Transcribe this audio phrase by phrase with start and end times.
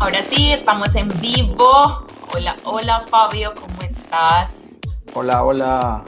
[0.00, 2.06] Ahora sí, estamos en vivo.
[2.32, 4.76] Hola, hola Fabio, ¿cómo estás?
[5.12, 6.04] Hola, hola.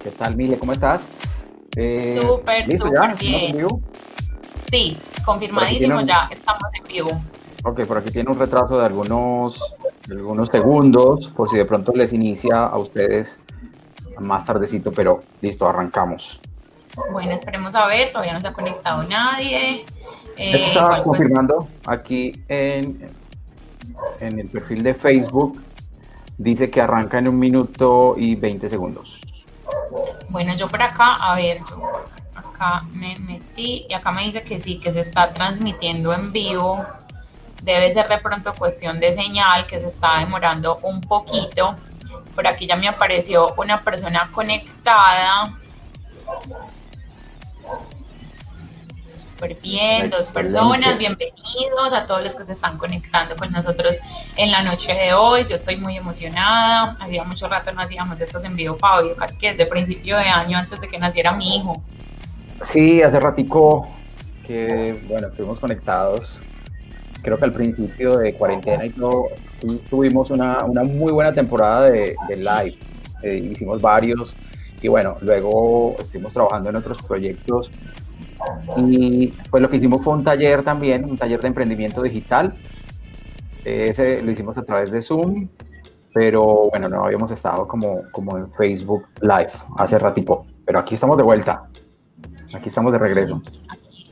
[0.00, 0.56] ¿Qué tal, Mile?
[0.60, 1.04] ¿Cómo estás?
[1.74, 3.66] Eh, súper, súper bien.
[4.70, 7.20] Sí, confirmadísimo ya, estamos en vivo.
[7.64, 9.58] Ok, por aquí tiene un retraso de algunos,
[10.06, 13.40] de algunos segundos, por si de pronto les inicia a ustedes
[14.20, 16.40] más tardecito, pero listo, arrancamos.
[17.10, 19.84] Bueno, esperemos a ver, todavía no se ha conectado nadie.
[20.36, 23.08] Eh, estaba confirmando aquí en,
[24.20, 25.62] en el perfil de Facebook.
[26.36, 29.20] Dice que arranca en un minuto y 20 segundos.
[30.28, 34.60] Bueno, yo por acá, a ver, yo acá me metí y acá me dice que
[34.60, 36.84] sí, que se está transmitiendo en vivo.
[37.62, 41.76] Debe ser de pronto cuestión de señal, que se está demorando un poquito.
[42.34, 45.56] Por aquí ya me apareció una persona conectada
[49.44, 53.98] súper bien, dos personas, bienvenidos a todos los que se están conectando con nosotros
[54.36, 55.44] en la noche de hoy.
[55.46, 56.96] Yo estoy muy emocionada.
[56.98, 60.56] Hacía mucho rato no hacíamos estos en vivo, Fabio, que es de principio de año,
[60.56, 61.82] antes de que naciera mi hijo.
[62.62, 63.86] Sí, hace ratico
[64.46, 66.40] que, bueno, estuvimos conectados.
[67.20, 69.26] Creo que al principio de cuarentena y todo,
[69.90, 72.78] tuvimos una, una muy buena temporada de, live.
[73.22, 74.34] Eh, hicimos varios
[74.80, 77.70] y bueno, luego estuvimos trabajando en otros proyectos
[78.76, 82.54] y pues lo que hicimos fue un taller también, un taller de emprendimiento digital.
[83.64, 85.48] Ese lo hicimos a través de Zoom,
[86.12, 90.46] pero bueno, no habíamos estado como, como en Facebook Live hace ratito.
[90.64, 91.64] Pero aquí estamos de vuelta.
[92.54, 93.42] Aquí estamos de regreso.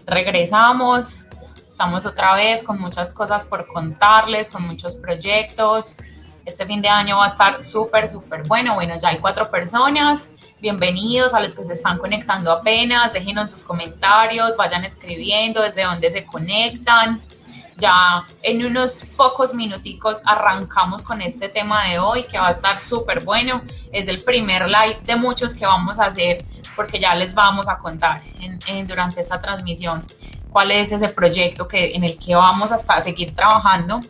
[0.06, 1.20] regresamos.
[1.68, 5.96] Estamos otra vez con muchas cosas por contarles, con muchos proyectos.
[6.44, 8.74] Este fin de año va a estar súper, súper bueno.
[8.74, 10.30] Bueno, ya hay cuatro personas.
[10.62, 13.12] Bienvenidos a los que se están conectando apenas.
[13.12, 17.20] Déjenos sus comentarios, vayan escribiendo desde dónde se conectan.
[17.78, 22.80] Ya en unos pocos minuticos arrancamos con este tema de hoy que va a estar
[22.80, 23.62] súper bueno.
[23.90, 26.44] Es el primer live de muchos que vamos a hacer
[26.76, 28.22] porque ya les vamos a contar
[28.86, 30.06] durante esta transmisión
[30.52, 34.00] cuál es ese proyecto que, en el que vamos a seguir trabajando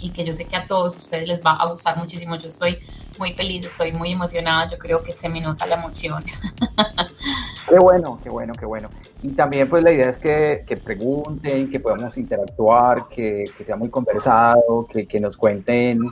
[0.00, 2.36] y que yo sé que a todos ustedes les va a gustar muchísimo.
[2.36, 2.76] Yo estoy
[3.18, 6.24] muy feliz, estoy muy emocionada, yo creo que se me nota la emoción.
[7.68, 8.88] Qué bueno, qué bueno, qué bueno.
[9.22, 13.76] Y también pues la idea es que, que pregunten, que podamos interactuar, que, que sea
[13.76, 16.02] muy conversado, que, que nos cuenten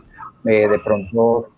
[0.44, 1.48] eh, de pronto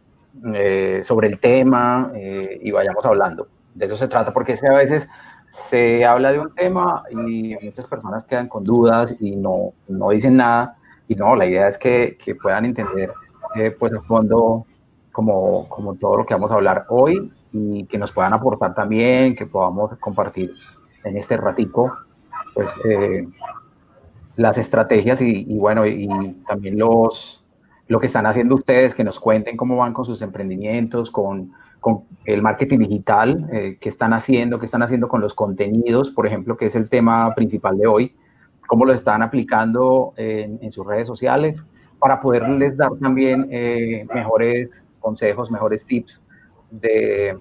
[0.54, 3.48] eh, sobre el tema eh, y vayamos hablando.
[3.74, 5.06] De eso se trata, porque a veces
[5.48, 10.36] se habla de un tema y muchas personas quedan con dudas y no, no dicen
[10.36, 10.78] nada
[11.10, 13.12] y no, la idea es que, que puedan entender,
[13.56, 14.64] eh, pues, a fondo,
[15.10, 19.34] como, como todo lo que vamos a hablar hoy y que nos puedan aportar también,
[19.34, 20.52] que podamos compartir
[21.02, 21.92] en este ratico,
[22.54, 23.26] pues, eh,
[24.36, 26.06] las estrategias y, bueno, y,
[26.46, 27.44] también los,
[27.88, 31.50] lo que están haciendo ustedes, que nos cuenten cómo van con sus emprendimientos, con,
[31.80, 36.28] con el marketing digital, eh, qué están haciendo, qué están haciendo con los contenidos, por
[36.28, 38.14] ejemplo, que es el tema principal de hoy
[38.70, 41.66] cómo lo están aplicando en, sus redes sociales,
[41.98, 46.20] para poderles dar también eh, mejores consejos, mejores tips
[46.70, 47.36] de,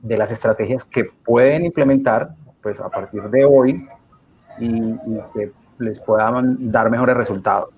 [0.00, 2.30] de, las estrategias que pueden implementar
[2.62, 3.86] pues, a partir de hoy
[4.58, 4.94] y,
[5.34, 7.68] que les puedan dar mejores resultados.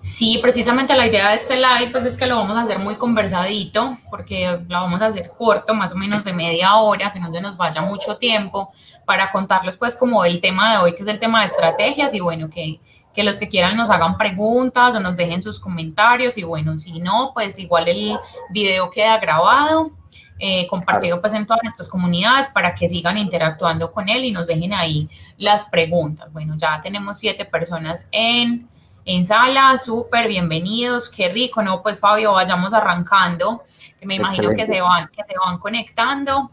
[0.00, 2.94] Sí, precisamente la idea de este live pues es que lo vamos a hacer muy
[2.94, 7.32] conversadito, porque lo vamos a hacer corto, más o menos de media hora, que no
[7.32, 8.72] se nos vaya mucho tiempo,
[9.08, 12.20] para contarles pues como el tema de hoy, que es el tema de estrategias y
[12.20, 12.78] bueno, que,
[13.14, 17.00] que los que quieran nos hagan preguntas o nos dejen sus comentarios y bueno, si
[17.00, 18.18] no, pues igual el
[18.50, 19.92] video queda grabado,
[20.38, 24.46] eh, compartido pues en todas nuestras comunidades para que sigan interactuando con él y nos
[24.46, 25.08] dejen ahí
[25.38, 26.30] las preguntas.
[26.30, 28.68] Bueno, ya tenemos siete personas en,
[29.06, 31.82] en sala, súper bienvenidos, qué rico, ¿no?
[31.82, 33.64] Pues Fabio, vayamos arrancando,
[33.98, 36.50] que me imagino que se van, que se van conectando.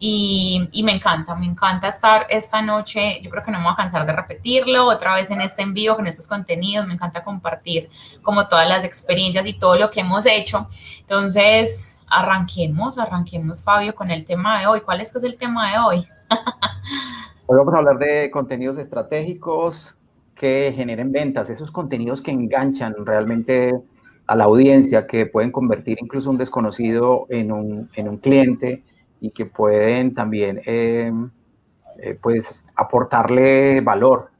[0.00, 3.76] Y, me encanta, me encanta estar esta noche, yo creo que no me voy a
[3.76, 7.90] cansar de repetirlo, otra vez en este envío con estos contenidos, me encanta compartir
[8.22, 10.68] como todas las experiencias y todo lo que hemos hecho.
[11.00, 14.82] Entonces, arranquemos, arranquemos Fabio con el tema de hoy.
[14.82, 16.08] ¿Cuál es, que es el tema de hoy?
[17.46, 19.96] hoy vamos a hablar de contenidos estratégicos
[20.36, 23.74] que generen ventas, esos contenidos que enganchan realmente
[24.28, 28.84] a la audiencia, que pueden convertir incluso un desconocido en un, en un cliente
[29.20, 31.12] y que pueden también eh,
[31.98, 34.30] eh, pues aportarle valor.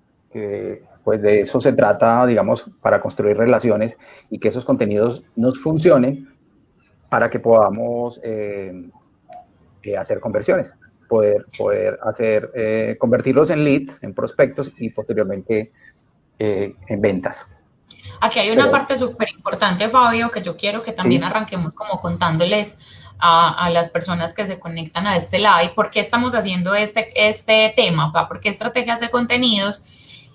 [1.05, 3.97] pues de eso se trata, digamos, para construir relaciones
[4.31, 6.29] y que esos contenidos nos funcionen
[7.09, 8.91] para que podamos eh,
[9.99, 10.75] hacer conversiones,
[11.09, 15.73] poder, poder hacer, convertirlos en leads, en prospectos y posteriormente
[16.39, 17.47] en ventas.
[18.21, 22.77] Aquí hay una parte súper importante, Fabio, que yo quiero que también arranquemos como contándoles
[23.19, 27.73] a, las personas que se conectan a este live, por qué estamos haciendo este, este
[27.77, 29.83] tema, ¿Por qué estrategias de contenidos.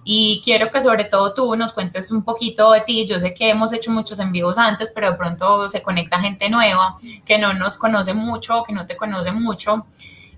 [0.06, 3.06] Y quiero que sobre todo tú nos cuentes un poquito de ti.
[3.06, 6.50] Yo sé que hemos hecho muchos en vivos antes, pero de pronto se conecta gente
[6.50, 9.86] nueva que no nos conoce mucho, que no te conoce mucho.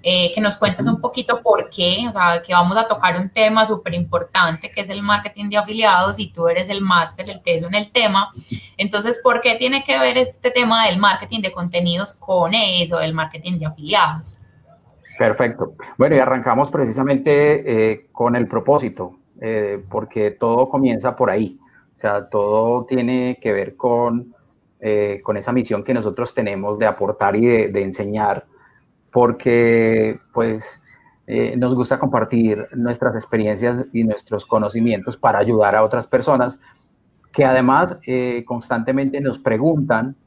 [0.07, 3.27] Eh, que nos cuentes un poquito por qué, o sea, que vamos a tocar un
[3.31, 7.41] tema súper importante que es el marketing de afiliados y tú eres el máster, el
[7.41, 8.31] teso en el tema.
[8.77, 13.15] Entonces, ¿por qué tiene que ver este tema del marketing de contenidos con eso, del
[13.15, 14.37] marketing de afiliados?
[15.17, 15.73] Perfecto.
[15.97, 21.57] Bueno, y arrancamos precisamente eh, con el propósito, eh, porque todo comienza por ahí.
[21.95, 24.35] O sea, todo tiene que ver con,
[25.23, 28.45] con esa misión que nosotros tenemos de aportar y de, de enseñar
[29.15, 30.81] porque pues
[31.25, 36.59] eh, nos gusta compartir nuestras experiencias y nuestros conocimientos para ayudar a otras personas
[37.31, 40.17] que además eh, constantemente nos preguntan,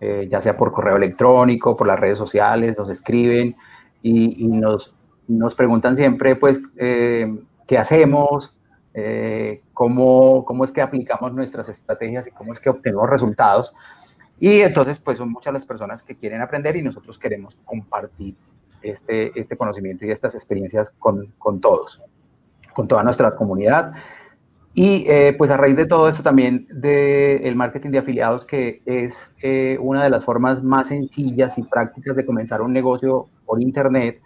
[0.00, 3.56] eh, ya sea por correo electrónico, por las redes sociales, nos escriben
[4.04, 4.94] y, nos,
[5.26, 8.54] nos, preguntan siempre, pues, qué hacemos,
[9.74, 13.74] cómo, cómo es que aplicamos nuestras estrategias y cómo es que obtenemos resultados.
[14.40, 18.36] Y entonces, pues son muchas las personas que quieren aprender y nosotros queremos compartir
[18.82, 22.00] este, este conocimiento y estas experiencias con, con todos,
[22.72, 23.92] con toda nuestra comunidad.
[24.74, 29.18] Y eh, pues a raíz de todo esto también del marketing de afiliados, que es
[29.42, 34.20] eh, una de las formas más sencillas y prácticas de comenzar un negocio por Internet,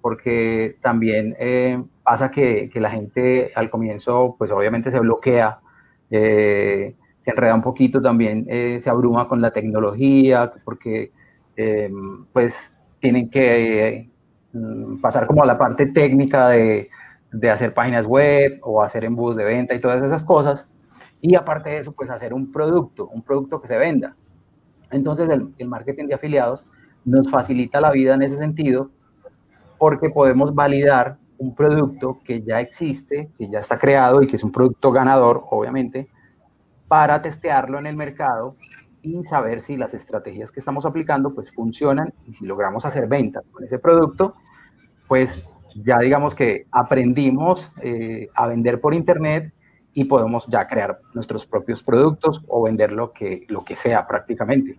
[0.00, 5.58] porque también eh, pasa que, que, la gente al comienzo, pues obviamente se bloquea
[7.26, 11.10] se enreda un poquito también, eh, se abruma con la tecnología, porque
[11.56, 11.90] eh,
[12.32, 14.08] pues tienen que
[14.52, 16.88] mm, pasar como a la parte técnica de,
[17.32, 20.68] de, hacer páginas web o hacer embudos de venta y todas esas cosas.
[21.20, 24.14] Y aparte de eso, pues hacer un producto, un producto que se venda.
[24.92, 26.64] Entonces el, el marketing de afiliados
[27.04, 28.92] nos facilita la vida en ese sentido
[29.78, 34.44] porque podemos validar un producto que ya existe, que ya está creado y que es
[34.44, 36.06] un producto ganador, obviamente,
[36.88, 38.54] para testearlo en el mercado
[39.02, 43.44] y saber si las estrategias que estamos aplicando pues funcionan y si logramos hacer ventas
[43.52, 44.34] con ese producto,
[45.06, 49.52] pues ya digamos que aprendimos eh, a vender por internet
[49.92, 54.78] y podemos ya crear nuestros propios productos o vender lo que, lo que sea prácticamente.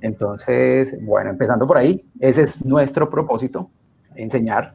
[0.00, 3.70] Entonces, bueno, empezando por ahí, ese es nuestro propósito,
[4.16, 4.74] enseñar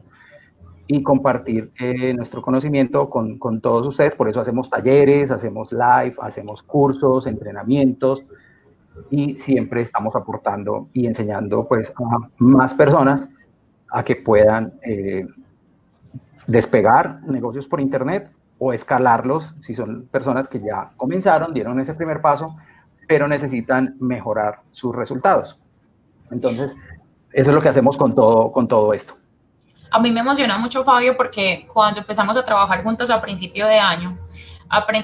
[0.92, 4.16] y compartir eh, nuestro conocimiento con, con, todos ustedes.
[4.16, 8.24] Por eso hacemos talleres, hacemos live, hacemos cursos, entrenamientos
[9.08, 13.28] y siempre estamos aportando y enseñando pues a más personas
[13.88, 15.28] a que puedan eh,
[16.48, 18.28] despegar negocios por internet
[18.58, 22.56] o escalarlos si son personas que ya comenzaron, dieron ese primer paso,
[23.06, 25.56] pero necesitan mejorar sus resultados.
[26.32, 26.74] Entonces,
[27.32, 29.14] eso es lo que hacemos con todo, con todo esto.
[29.90, 33.78] A mí me emociona mucho, Fabio, porque cuando empezamos a trabajar juntos a principio de
[33.78, 34.16] año,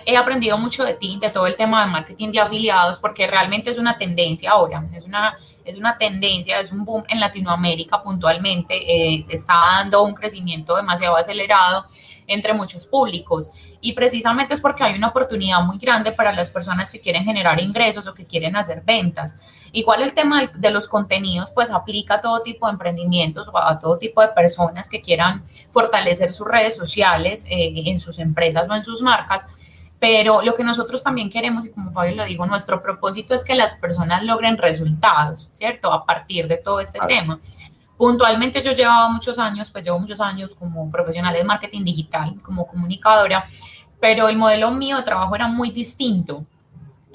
[0.04, 3.70] he aprendido mucho de ti, de todo el tema de marketing de afiliados, porque realmente
[3.70, 8.76] es una tendencia ahora, es una, es una tendencia, es un boom en Latinoamérica puntualmente,
[8.76, 11.86] eh, está dando un crecimiento demasiado acelerado
[12.28, 13.50] entre muchos públicos.
[13.80, 17.60] Y precisamente es porque hay una oportunidad muy grande para las personas que quieren generar
[17.60, 19.36] ingresos o que quieren hacer ventas.
[19.76, 23.78] Igual el tema de los contenidos, pues aplica a todo tipo de emprendimientos o a
[23.78, 28.74] todo tipo de personas que quieran fortalecer sus redes sociales eh, en sus empresas o
[28.74, 29.46] en sus marcas.
[30.00, 33.54] Pero lo que nosotros también queremos, y como Fabio lo dijo, nuestro propósito es que
[33.54, 35.92] las personas logren resultados, ¿cierto?
[35.92, 37.38] A partir de todo este tema.
[37.98, 42.66] Puntualmente yo llevaba muchos años, pues llevo muchos años como profesional de marketing digital, como
[42.66, 43.46] comunicadora,
[44.00, 46.46] pero el modelo mío de trabajo era muy distinto.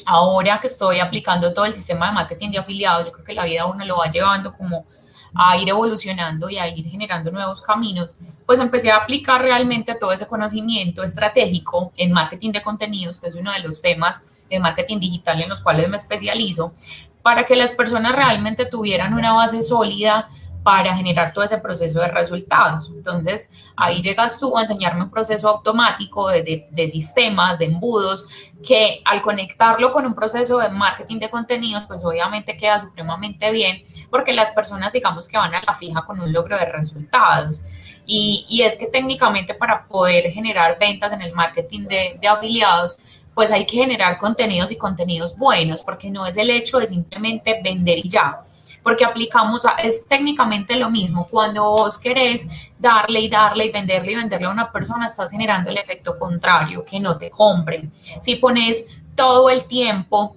[0.05, 3.46] Ahora que estoy aplicando todo el sistema de marketing de afiliados, yo creo que la
[3.46, 4.86] vida uno lo va llevando como
[5.34, 10.12] a ir evolucionando y a ir generando nuevos caminos, pues empecé a aplicar realmente todo
[10.12, 15.00] ese conocimiento estratégico en marketing de contenidos, que es uno de los temas de marketing
[15.00, 16.74] digital en los cuales me especializo,
[17.22, 20.29] para que las personas realmente tuvieran una base sólida
[20.63, 22.89] para generar todo ese proceso de resultados.
[22.93, 28.25] Entonces, ahí llegas tú a enseñarme un proceso automático de, de, sistemas, de embudos,
[28.63, 33.83] que al conectarlo con un proceso de marketing de contenidos, pues obviamente queda supremamente bien,
[34.09, 37.61] porque las personas, digamos, que van a la fija con un logro de resultados.
[38.05, 42.97] Y, y es que técnicamente para poder generar ventas en el marketing de, de afiliados,
[43.33, 47.61] pues hay que generar contenidos y contenidos buenos, porque no es el hecho de simplemente
[47.63, 48.43] vender y ya
[48.83, 51.27] porque aplicamos, a, es técnicamente lo mismo.
[51.29, 52.45] Cuando vos querés
[52.79, 56.83] darle y darle y venderle y venderle a una persona, estás generando el efecto contrario,
[56.83, 57.91] que no te compren.
[58.21, 58.83] Si pones
[59.15, 60.35] todo el tiempo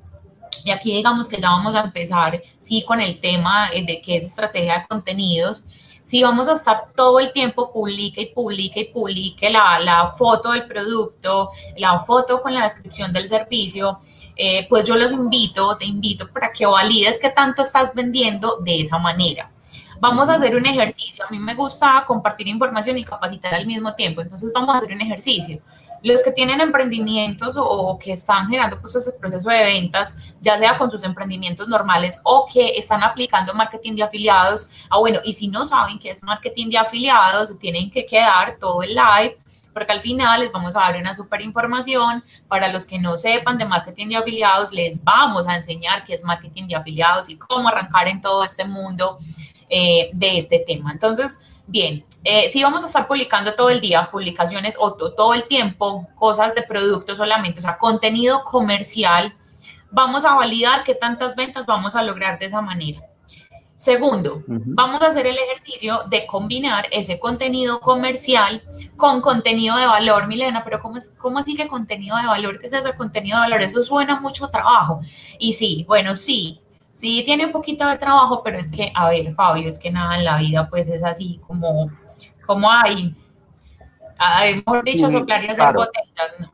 [0.65, 4.25] y aquí digamos que ya vamos a empezar, sí, con el tema de qué es
[4.25, 5.65] estrategia de contenidos.
[6.03, 10.53] Si vamos a estar todo el tiempo publique y publique y publique la, la foto
[10.53, 14.01] del producto, la foto con la descripción del servicio,
[14.37, 18.81] eh, pues yo los invito, te invito para que valides qué tanto estás vendiendo de
[18.81, 19.51] esa manera.
[20.01, 21.25] Vamos a hacer un ejercicio.
[21.25, 24.21] A mí me gusta compartir información y capacitar al mismo tiempo.
[24.21, 25.61] Entonces vamos a hacer un ejercicio.
[26.03, 30.77] Los que tienen emprendimientos o, que están generando pues, ese proceso de ventas, ya sea
[30.77, 35.49] con sus emprendimientos normales o que están aplicando marketing de afiliados, ah, bueno, y si
[35.49, 39.39] no saben qué es marketing de afiliados, tienen que quedar todo el live
[39.75, 42.25] porque al final les vamos a dar una súper información.
[42.49, 46.25] Para los que no sepan de marketing de afiliados, les vamos a enseñar qué es
[46.25, 49.19] marketing de afiliados y cómo arrancar en todo este mundo
[49.69, 50.93] eh, de este tema.
[50.93, 55.45] Entonces, bien, eh, si vamos a estar publicando todo el día publicaciones o todo el
[55.45, 59.35] tiempo, cosas de productos solamente, o sea, contenido comercial,
[59.91, 63.01] vamos a validar qué tantas ventas vamos a lograr de esa manera.
[63.77, 68.63] Segundo, vamos a hacer el ejercicio de combinar ese contenido comercial
[68.97, 72.61] con contenido de valor, Milena, pero ¿cómo, es, cómo así que contenido de valor?
[72.61, 73.63] ¿Qué es eso contenido de valor?
[73.63, 75.01] Eso suena mucho trabajo.
[75.41, 76.61] Y sí, bueno, sí,
[76.93, 80.17] sí tiene un poquito de trabajo, pero es que, a ver, Fabio, es que nada
[80.17, 81.91] en la vida pues es así como,
[82.47, 83.15] como hay,
[84.19, 86.51] hay mejor dicho, sí, soplar y hacer botellas.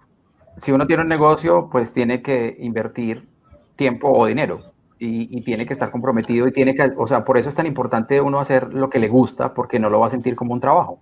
[0.57, 3.29] Si uno tiene un negocio, pues tiene que invertir
[3.77, 4.71] tiempo o dinero
[5.01, 8.21] y, tiene que estar comprometido y tiene que, o sea, por eso es tan importante
[8.21, 11.01] uno hacer lo que le gusta, porque no lo va a sentir como un trabajo.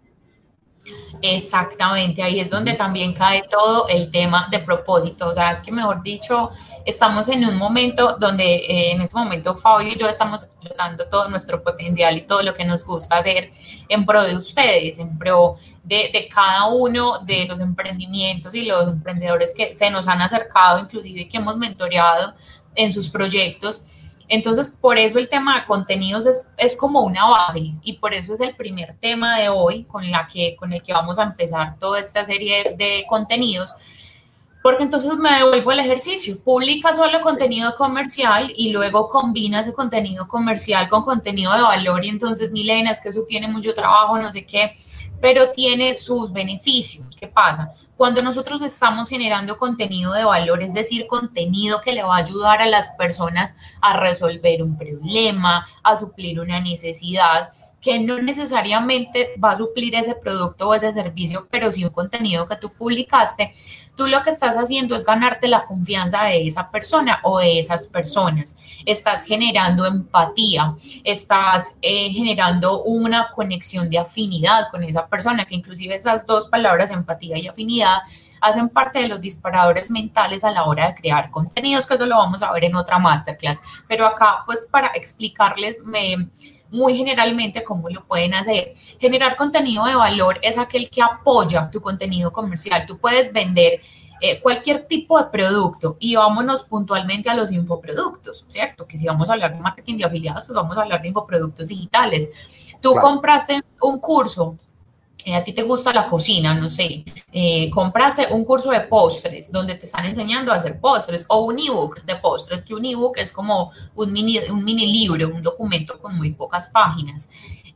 [1.20, 5.28] Exactamente, ahí es donde también cae todo el tema de propósito.
[5.28, 6.52] O sea, es que mejor dicho,
[6.86, 11.28] estamos en un momento donde eh, en este momento Fabio y yo estamos explotando todo
[11.28, 13.50] nuestro potencial y todo lo que nos gusta hacer
[13.88, 18.88] en pro de ustedes, en pro de, de cada uno de los emprendimientos y los
[18.88, 22.34] emprendedores que se nos han acercado, inclusive que hemos mentoreado
[22.78, 23.82] en sus proyectos.
[24.28, 28.34] Entonces, por eso el tema de contenidos es, es, como una base y por eso
[28.34, 31.78] es el primer tema de hoy con, la que, con el que vamos a empezar
[31.78, 33.74] toda esta serie de contenidos.
[34.62, 40.28] Porque entonces me devuelvo el ejercicio, publica solo contenido comercial y luego combina ese contenido
[40.28, 44.30] comercial con contenido de valor y entonces, Milena, es que eso tiene mucho trabajo, no
[44.30, 44.76] sé qué,
[45.22, 47.06] pero tiene sus beneficios.
[47.18, 47.72] ¿Qué pasa?
[47.98, 52.62] Cuando nosotros estamos generando contenido de valor, es decir, contenido que le va a ayudar
[52.62, 57.50] a las personas a resolver un problema, a suplir una necesidad,
[57.80, 62.46] que no necesariamente va a suplir ese producto o ese servicio, pero sí un contenido
[62.46, 63.52] que tú publicaste,
[63.96, 67.88] tú lo que estás haciendo es ganarte la confianza de esa persona o de esas
[67.88, 68.54] personas.
[68.90, 75.94] Estás generando empatía, estás eh, generando una conexión de afinidad con esa persona, que inclusive
[75.94, 77.98] esas dos palabras, empatía y afinidad,
[78.40, 82.16] hacen parte de los disparadores mentales a la hora de crear contenidos, que eso lo
[82.16, 83.60] vamos a ver en otra masterclass.
[83.86, 85.78] Pero acá, pues para explicarles,
[86.70, 88.74] muy generalmente cómo lo pueden hacer.
[89.00, 92.86] Generar contenido de valor es aquel que apoya tu contenido comercial.
[92.86, 93.80] Tú puedes vender
[94.20, 98.86] eh, cualquier tipo de producto y vámonos puntualmente a los infoproductos, ¿cierto?
[98.86, 101.68] Que si vamos a hablar de marketing de afiliados, pues vamos a hablar de infoproductos
[101.68, 102.30] digitales.
[102.80, 104.56] Tú compraste un curso
[105.28, 109.52] eh, a ti te gusta la cocina, no sé, eh, compraste un curso de postres
[109.52, 113.18] donde te están enseñando a hacer postres o un ebook de postres, que un ebook
[113.18, 117.28] es como un mini, un mini libro, un documento con muy pocas páginas.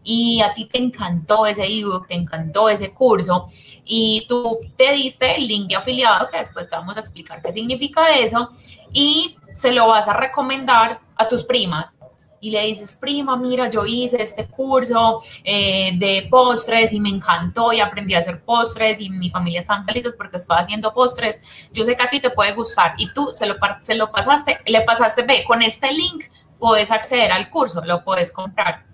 [0.05, 3.49] Y a ti te encantó ese ebook, te encantó ese curso
[3.85, 7.53] y tú te diste el link de afiliado, que después te vamos a explicar qué
[7.53, 8.51] significa eso,
[8.93, 11.95] y se lo vas a recomendar a tus primas,
[12.43, 17.73] y le dices, prima, mira, yo hice este curso eh, de postres y me encantó
[17.73, 21.41] y aprendí a hacer postres y mi familia están felices porque estoy haciendo postres,
[21.73, 24.59] yo sé que a ti te puede gustar y tú se lo, se lo pasaste,
[24.67, 26.25] le pasaste, ve, con este link
[26.59, 28.87] puedes acceder al curso, lo puedes comprar.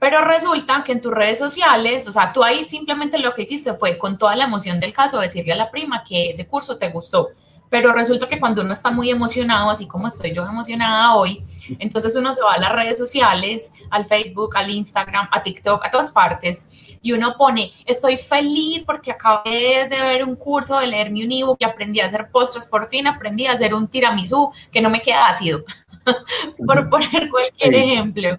[0.00, 3.74] Pero resulta que en tus redes sociales, o sea, tú ahí simplemente lo que hiciste
[3.74, 6.88] fue con toda la emoción del caso decirle a la prima que ese curso te
[6.88, 7.28] gustó.
[7.68, 11.44] Pero resulta que cuando uno está muy emocionado, así como estoy yo emocionada hoy,
[11.78, 15.90] entonces uno se va a las redes sociales, al Facebook, al Instagram, a TikTok, a
[15.90, 16.66] todas partes,
[17.02, 21.58] y uno pone, estoy feliz porque acabé de ver un curso, de leerme un ebook
[21.60, 25.02] y aprendí a hacer postres, por fin aprendí a hacer un tiramisú que no me
[25.02, 25.60] queda ácido,
[26.66, 28.38] por poner cualquier ejemplo.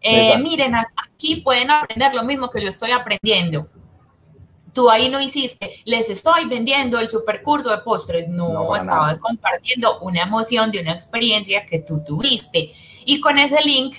[0.00, 3.68] Eh, miren, aquí pueden aprender lo mismo que yo estoy aprendiendo.
[4.72, 10.22] Tú ahí no hiciste, les estoy vendiendo el supercurso de postres, no, estabas compartiendo una
[10.22, 12.72] emoción de una experiencia que tú tuviste.
[13.04, 13.96] Y con ese link,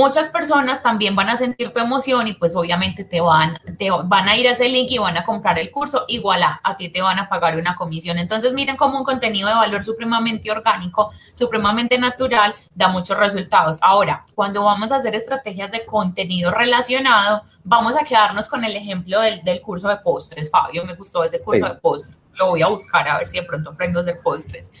[0.00, 4.28] muchas personas también van a sentir tu emoción y pues obviamente te van, te van
[4.30, 6.88] a ir a ese link y van a comprar el curso, igual a, a ti
[6.88, 8.16] te van a pagar una comisión.
[8.16, 13.76] Entonces miren cómo un contenido de valor supremamente orgánico, supremamente natural, da muchos resultados.
[13.82, 19.20] Ahora, cuando vamos a hacer estrategias de contenido relacionado, vamos a quedarnos con el ejemplo
[19.20, 20.50] del, del curso de postres.
[20.50, 22.16] Fabio, me gustó ese curso de postres.
[22.34, 24.72] Lo voy a buscar a ver si de pronto aprendo a hacer postres.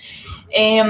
[0.48, 0.82] Eh,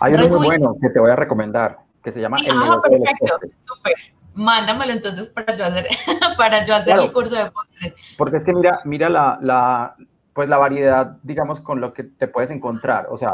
[0.00, 3.48] Hay uno muy bueno que te voy a recomendar que se llama El ah, perfecto,
[3.58, 3.94] súper.
[4.32, 5.88] Mándamelo entonces para yo hacer,
[6.38, 7.94] para yo hacer el curso de postres.
[8.16, 9.96] Porque es que mira, mira la, la,
[10.32, 13.08] pues la variedad, digamos, con lo que te puedes encontrar.
[13.10, 13.32] O sea,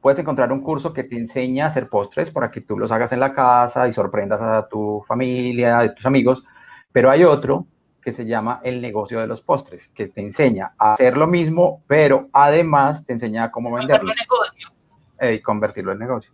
[0.00, 3.12] puedes encontrar un curso que te enseña a hacer postres para que tú los hagas
[3.12, 6.42] en la casa y sorprendas a tu familia, a tus amigos,
[6.90, 7.66] pero hay otro
[8.02, 11.84] que se llama el negocio de los postres, que te enseña a hacer lo mismo,
[11.86, 14.12] pero además te enseña cómo venderlo.
[14.12, 14.72] Negocio.
[15.20, 16.32] y convertirlo en negocio.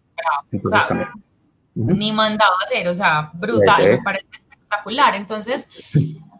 [0.50, 1.08] Entonces, también
[1.74, 5.14] ni mandado a hacer, o sea, brutal, me parece espectacular.
[5.14, 5.66] Entonces,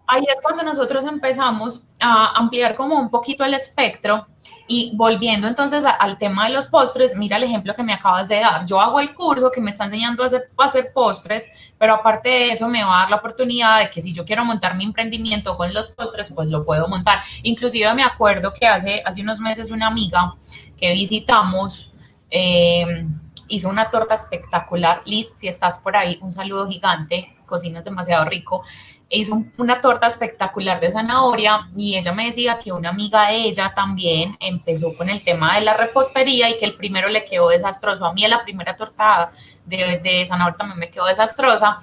[0.07, 4.26] ahí es cuando nosotros empezamos a ampliar como un poquito el espectro
[4.67, 8.41] y volviendo entonces al tema de los postres, mira el ejemplo que me acabas de
[8.41, 8.64] dar.
[8.64, 11.49] Yo hago el curso que me está enseñando a hacer, a hacer postres,
[11.79, 14.45] pero aparte de eso me va a dar la oportunidad de que si yo quiero
[14.45, 17.21] montar mi emprendimiento con los postres, pues lo puedo montar.
[17.43, 20.35] Inclusive me acuerdo que hace, hace unos meses una amiga
[20.76, 21.93] que visitamos,
[22.31, 23.07] eh,
[23.49, 25.03] hizo una torta espectacular.
[25.05, 28.63] Liz, si estás por ahí, un saludo gigante, cocinas demasiado rico.
[29.09, 33.73] Hizo una torta espectacular de zanahoria y ella me decía que una amiga de ella
[33.75, 38.07] también empezó con el tema de la repostería y que el primero le quedó desastroso.
[38.07, 39.31] A mí la primera torta
[39.67, 41.81] de, de zanahoria también me quedó desastrosa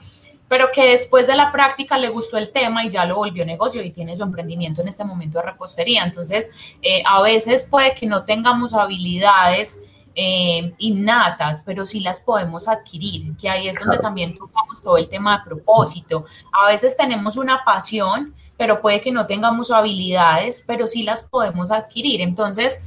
[0.51, 3.81] pero que después de la práctica le gustó el tema y ya lo volvió negocio
[3.81, 6.03] y tiene su emprendimiento en este momento de repostería.
[6.03, 6.49] Entonces,
[6.81, 9.79] eh, a veces puede que no tengamos habilidades
[10.15, 15.07] eh, innatas, pero sí las podemos adquirir, que ahí es donde también tocamos todo el
[15.07, 16.25] tema de propósito.
[16.51, 21.71] A veces tenemos una pasión, pero puede que no tengamos habilidades, pero sí las podemos
[21.71, 22.21] adquirir.
[22.21, 22.79] Entonces,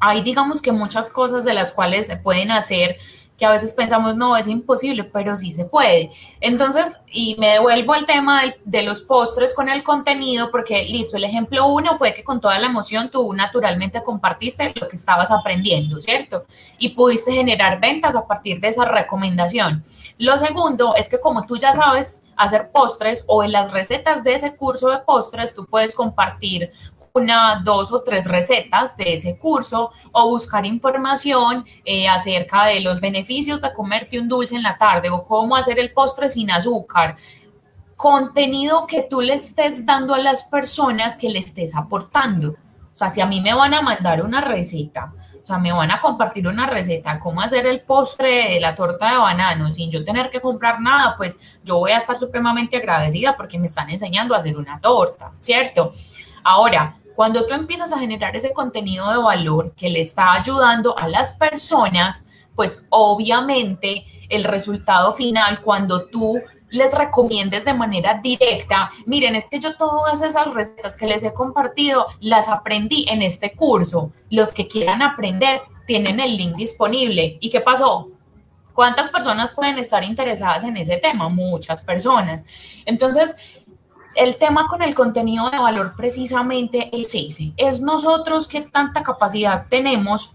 [0.00, 2.96] hay digamos que muchas cosas de las cuales se pueden hacer
[3.40, 6.10] que a veces pensamos, no, es imposible, pero sí se puede.
[6.42, 11.24] Entonces, y me devuelvo al tema de, los postres con el contenido, porque listo, el
[11.24, 16.02] ejemplo uno fue que con toda la emoción tú naturalmente compartiste lo que estabas aprendiendo,
[16.02, 16.44] ¿cierto?
[16.76, 19.84] Y pudiste generar ventas a partir de esa recomendación.
[20.18, 24.34] Lo segundo es que como tú ya sabes hacer postres o en las recetas de
[24.34, 26.72] ese curso de postres, tú puedes compartir
[27.14, 33.00] una, dos o tres recetas de ese curso o buscar información eh, acerca de los
[33.00, 37.16] beneficios de comerte un dulce en la tarde o cómo hacer el postre sin azúcar.
[37.96, 42.50] Contenido que tú le estés dando a las personas que le estés aportando.
[42.50, 45.90] O sea, si a mí me van a mandar una receta, o sea, me van
[45.90, 50.04] a compartir una receta, cómo hacer el postre de la torta de banano sin yo
[50.04, 54.34] tener que comprar nada, pues yo voy a estar supremamente agradecida porque me están enseñando
[54.34, 55.92] a hacer una torta, ¿cierto?
[56.44, 61.08] Ahora, cuando tú empiezas a generar ese contenido de valor que le está ayudando a
[61.08, 69.34] las personas, pues obviamente el resultado final, cuando tú les recomiendes de manera directa, miren,
[69.34, 74.12] es que yo todas esas recetas que les he compartido las aprendí en este curso.
[74.30, 77.38] Los que quieran aprender tienen el link disponible.
[77.40, 78.08] ¿Y qué pasó?
[78.72, 81.28] ¿Cuántas personas pueden estar interesadas en ese tema?
[81.28, 82.44] Muchas personas.
[82.86, 83.34] Entonces,
[84.14, 89.66] el tema con el contenido de valor precisamente es ese, es nosotros qué tanta capacidad
[89.68, 90.32] tenemos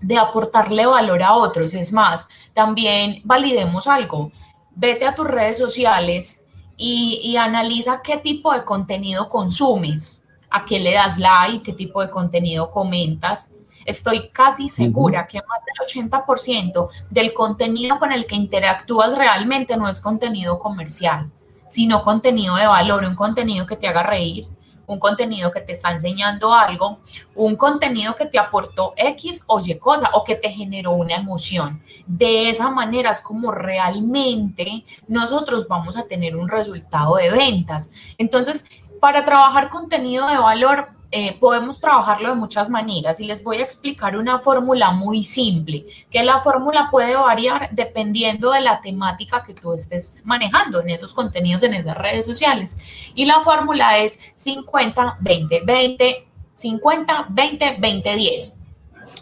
[0.00, 1.74] de aportarle valor a otros.
[1.74, 4.32] Es más, también validemos algo,
[4.74, 6.44] vete a tus redes sociales
[6.76, 12.10] y, analiza qué tipo de contenido consumes, a qué le das like, qué tipo de
[12.10, 13.52] contenido comentas.
[13.84, 19.88] Estoy casi segura que más del 80% del contenido con el que interactúas realmente no
[19.88, 21.30] es contenido comercial
[21.70, 24.46] sino contenido de valor, un contenido que te haga reír,
[24.86, 26.98] un contenido que te está enseñando algo,
[27.36, 31.80] un contenido que te aportó X o Y cosa o que te generó una emoción.
[32.06, 37.90] De esa manera es como realmente nosotros vamos a tener un resultado de ventas.
[38.18, 38.64] Entonces,
[39.00, 43.62] para trabajar contenido de valor, eh, podemos trabajarlo de muchas maneras y les voy a
[43.62, 49.54] explicar una fórmula muy simple, que la fórmula puede variar dependiendo de la temática que
[49.54, 52.76] tú estés manejando en esos contenidos en esas redes sociales.
[53.14, 58.56] Y la fórmula es 50, 20, 20, 50, 20, 20, 10.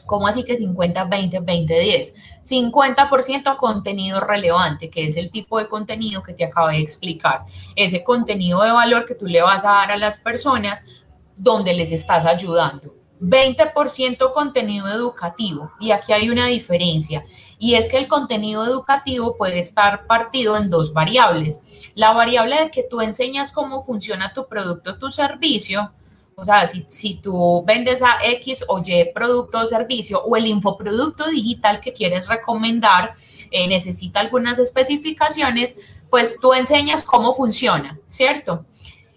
[0.04, 2.14] ¿Cómo así que 50, 20, 20, 10?
[2.48, 7.44] 50% contenido relevante, que es el tipo de contenido que te acabo de explicar.
[7.76, 10.82] Ese contenido de valor que tú le vas a dar a las personas
[11.38, 12.94] donde les estás ayudando.
[13.20, 15.72] 20% contenido educativo.
[15.80, 17.24] Y aquí hay una diferencia.
[17.58, 21.60] Y es que el contenido educativo puede estar partido en dos variables.
[21.94, 25.92] La variable de que tú enseñas cómo funciona tu producto tu servicio.
[26.36, 30.46] O sea, si, si tú vendes a X o Y producto o servicio o el
[30.46, 33.14] infoproducto digital que quieres recomendar
[33.50, 35.76] eh, necesita algunas especificaciones,
[36.10, 38.64] pues tú enseñas cómo funciona, ¿cierto?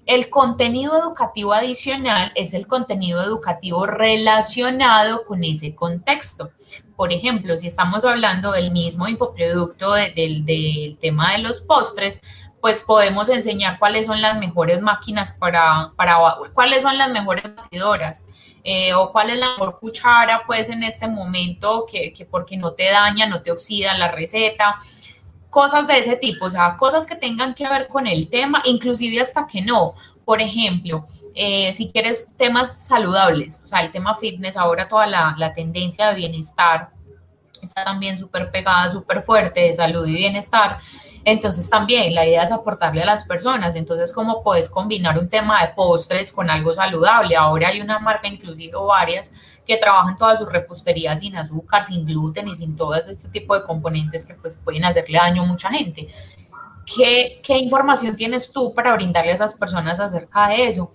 [0.05, 6.51] El contenido educativo adicional es el contenido educativo relacionado con ese contexto.
[6.95, 12.19] Por ejemplo, si estamos hablando del mismo infoproducto del, del tema de los postres,
[12.61, 16.17] pues podemos enseñar cuáles son las mejores máquinas para, para
[16.53, 18.23] cuáles son las mejores batidoras,
[18.63, 22.73] eh, o cuál es la mejor cuchara, pues en este momento, que, que, porque no
[22.73, 24.79] te daña, no te oxida la receta,
[25.51, 29.21] cosas de ese tipo, o sea, cosas que tengan que ver con el tema, inclusive
[29.21, 29.93] hasta que no.
[30.25, 35.35] Por ejemplo, eh, si quieres temas saludables, o sea, el tema fitness, ahora toda la,
[35.37, 36.89] la tendencia de bienestar
[37.61, 40.79] está también súper pegada, súper fuerte, de salud y bienestar.
[41.23, 43.75] Entonces también la idea es aportarle a las personas.
[43.75, 47.35] Entonces, ¿cómo puedes combinar un tema de postres con algo saludable?
[47.35, 49.31] Ahora hay una marca, inclusive varias,
[49.65, 53.63] que trabajan toda su repostería sin azúcar, sin gluten y sin todo este tipo de
[53.63, 56.07] componentes que pues pueden hacerle daño a mucha gente.
[56.85, 60.91] ¿Qué, qué información tienes tú para brindarle a esas personas acerca de eso?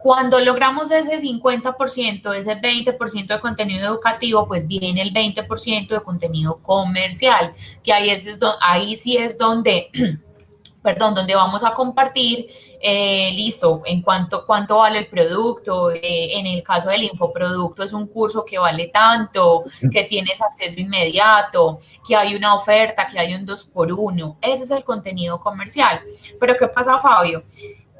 [0.00, 6.58] Cuando logramos ese 50%, ese 20% de contenido educativo, pues viene el 20% de contenido
[6.62, 7.52] comercial,
[7.84, 8.26] que ahí, es,
[8.62, 9.90] ahí sí es donde,
[10.82, 12.46] perdón, donde vamos a compartir,
[12.82, 17.92] eh, listo, en cuanto cuánto vale el producto, eh, en el caso del infoproducto es
[17.92, 23.34] un curso que vale tanto, que tienes acceso inmediato, que hay una oferta, que hay
[23.34, 26.00] un 2 por 1 ese es el contenido comercial.
[26.38, 27.44] Pero ¿qué pasa, Fabio?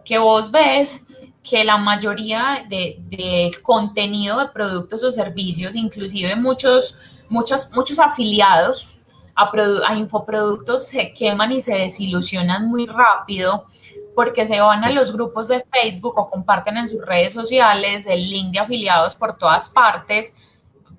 [0.02, 1.02] Que vos ves
[1.42, 6.96] que la mayoría de, contenido de productos o servicios, inclusive muchos,
[7.28, 8.98] muchos, muchos afiliados
[9.34, 9.50] a,
[9.86, 13.66] a, infoproductos se queman y se desilusionan muy rápido
[14.14, 18.28] porque se van a los grupos de Facebook o comparten en sus redes sociales el
[18.28, 20.34] link de afiliados por todas partes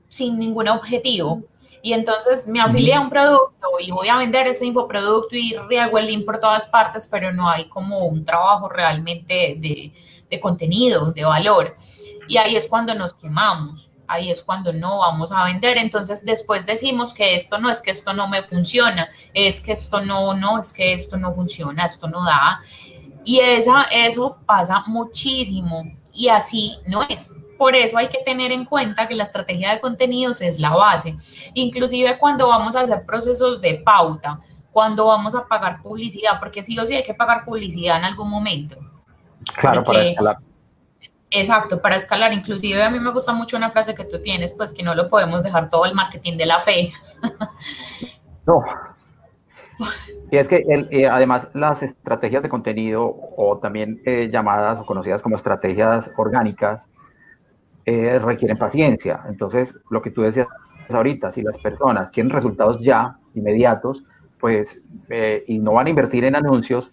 [0.08, 1.44] sin ningún objetivo.
[1.84, 5.98] Y entonces me afilié a un producto y voy a vender ese infoproducto y riego
[5.98, 9.92] el link por todas partes, pero no hay como un trabajo realmente de,
[10.30, 11.76] de contenido, de valor.
[12.28, 15.78] Y ahí es cuando nos quemamos, ahí es cuando no vamos a vender.
[15.78, 20.02] Entonces después decimos que esto no es que esto no me funciona, es que esto
[20.02, 22.62] no, no, es que esto no funciona, esto no da.
[23.24, 27.34] Y esa, eso pasa muchísimo y así no es.
[27.58, 31.16] Por eso hay que tener en cuenta que la estrategia de contenidos es la base.
[31.54, 34.40] Inclusive cuando vamos a hacer procesos de pauta,
[34.72, 38.30] cuando vamos a pagar publicidad, porque sí o sí hay que pagar publicidad en algún
[38.30, 38.78] momento.
[39.56, 40.38] Claro, para escalar.
[41.30, 42.34] Exacto, para escalar.
[42.34, 45.10] Inclusive a mí me gusta mucho una frase que tú tienes, pues que no lo
[45.10, 46.92] podemos dejar todo el marketing de la fe.
[48.46, 48.64] no.
[50.32, 55.22] Y es que eh, además las estrategias de contenido o también eh, llamadas o conocidas
[55.22, 56.90] como estrategias orgánicas
[57.86, 59.22] eh, requieren paciencia.
[59.28, 60.48] Entonces, lo que tú decías
[60.90, 64.06] ahorita, si las personas quieren resultados ya, inmediatos,
[64.40, 64.82] pues,
[65.48, 66.92] y no van a invertir en anuncios,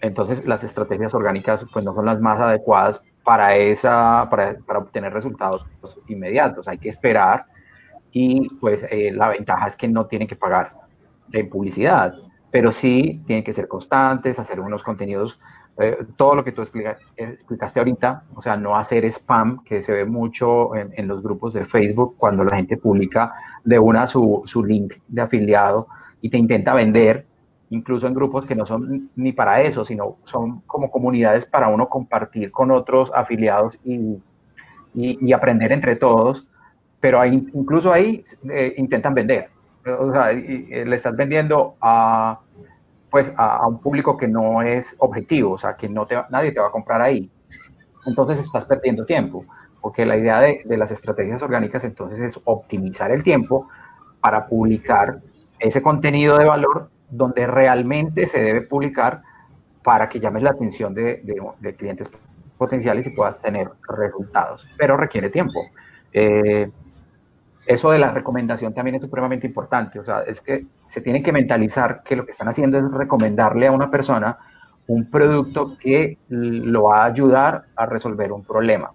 [0.00, 5.12] entonces las estrategias orgánicas pues no son las más adecuadas para, esa, para, para obtener
[5.12, 5.66] resultados
[6.06, 6.68] inmediatos.
[6.68, 7.46] Hay que esperar
[8.12, 10.72] y pues la ventaja es que no tienen que pagar
[11.32, 12.14] en publicidad,
[12.56, 15.38] pero sí tienen que ser constantes, hacer unos contenidos,
[15.78, 20.06] eh, todo lo que tú explicaste ahorita, o sea, no hacer spam, que se ve
[20.06, 24.64] mucho en, en, los grupos de Facebook cuando la gente publica de una su, su
[24.64, 25.86] link de afiliado
[26.22, 27.26] y te intenta vender
[27.68, 31.90] incluso en grupos que no son ni para eso, sino son como comunidades para uno
[31.90, 34.16] compartir con otros afiliados y,
[34.94, 36.46] y, aprender entre todos,
[37.00, 39.50] pero incluso ahí eh, intentan vender.
[40.00, 42.40] O sea, le estás vendiendo a,
[43.16, 46.60] pues, a, un público que no es objetivo, o sea, que no te, nadie te
[46.60, 47.30] va a comprar ahí.
[48.04, 49.46] Entonces estás perdiendo tiempo,
[49.80, 53.70] porque la idea de, las estrategias orgánicas entonces es optimizar el tiempo
[54.20, 55.20] para publicar
[55.58, 59.22] ese contenido de valor donde realmente se debe publicar
[59.82, 61.22] para que llames la atención de,
[61.78, 62.10] clientes
[62.58, 65.62] potenciales y puedas tener resultados, pero requiere tiempo.
[66.12, 66.70] Eh,
[67.66, 71.32] eso de la recomendación también es supremamente importante, o sea, es que se tiene que
[71.32, 74.38] mentalizar que lo que están haciendo es recomendarle a una persona
[74.86, 78.92] un producto que lo va a ayudar a resolver un problema.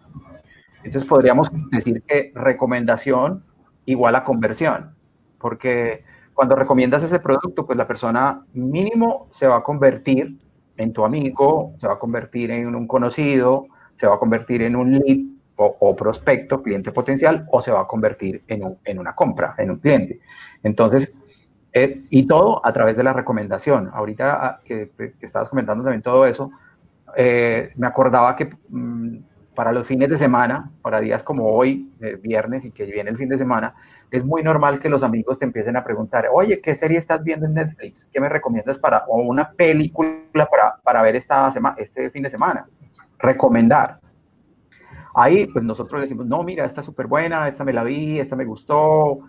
[0.84, 3.44] Entonces podríamos decir que recomendación
[3.86, 4.96] igual a conversión,
[5.38, 6.04] porque
[6.34, 10.38] cuando recomiendas ese producto, pues la persona mínimo se va a convertir
[10.78, 14.76] en tu amigo, se va a convertir en un conocido, se va a convertir en
[14.76, 19.72] un lead o, prospecto, cliente potencial, o se va a convertir en, una compra, en
[19.72, 20.20] un cliente.
[20.64, 21.14] Entonces,
[21.74, 23.90] eh, y todo a través de la recomendación.
[23.94, 26.52] Ahorita ah, que, estabas comentando también todo eso,
[27.16, 29.18] eh, me acordaba que mm,
[29.56, 33.18] para los fines de semana, para días como hoy, eh, viernes y que viene el
[33.18, 33.76] fin de semana,
[34.10, 37.46] es muy normal que los amigos te empiecen a preguntar, oye, ¿qué serie estás viendo
[37.46, 38.06] en Netflix?
[38.12, 42.30] ¿Qué me recomiendas para, o una película para, para ver esta semana, este fin de
[42.30, 42.66] semana?
[43.20, 44.01] Recomendar.
[45.14, 48.36] Ahí, pues nosotros decimos, no, mira, esta es súper buena, esta me la vi, esta
[48.36, 49.20] me gustó.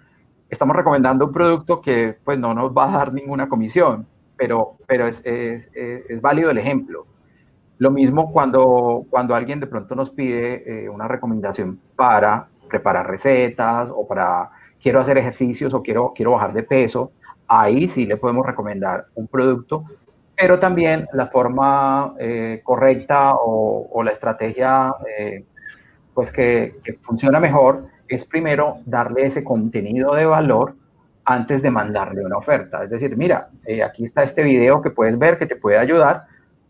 [0.48, 5.06] Estamos recomendando un producto que, pues, no nos va a dar ninguna comisión, pero, pero
[5.06, 7.06] es, es, es, válido el ejemplo.
[7.78, 13.90] Lo mismo cuando, cuando alguien de pronto nos pide eh, una recomendación para preparar recetas
[13.92, 17.12] o para quiero hacer ejercicios o quiero, quiero bajar de peso,
[17.48, 19.84] ahí sí le podemos recomendar un producto,
[20.36, 25.44] pero también la forma eh, correcta o, la estrategia eh,
[26.14, 30.74] pues que, funciona mejor es primero darle ese contenido de valor
[31.24, 32.84] antes de mandarle una oferta.
[32.84, 36.26] Es decir, mira, eh, aquí está este video que puedes ver que te puede ayudar,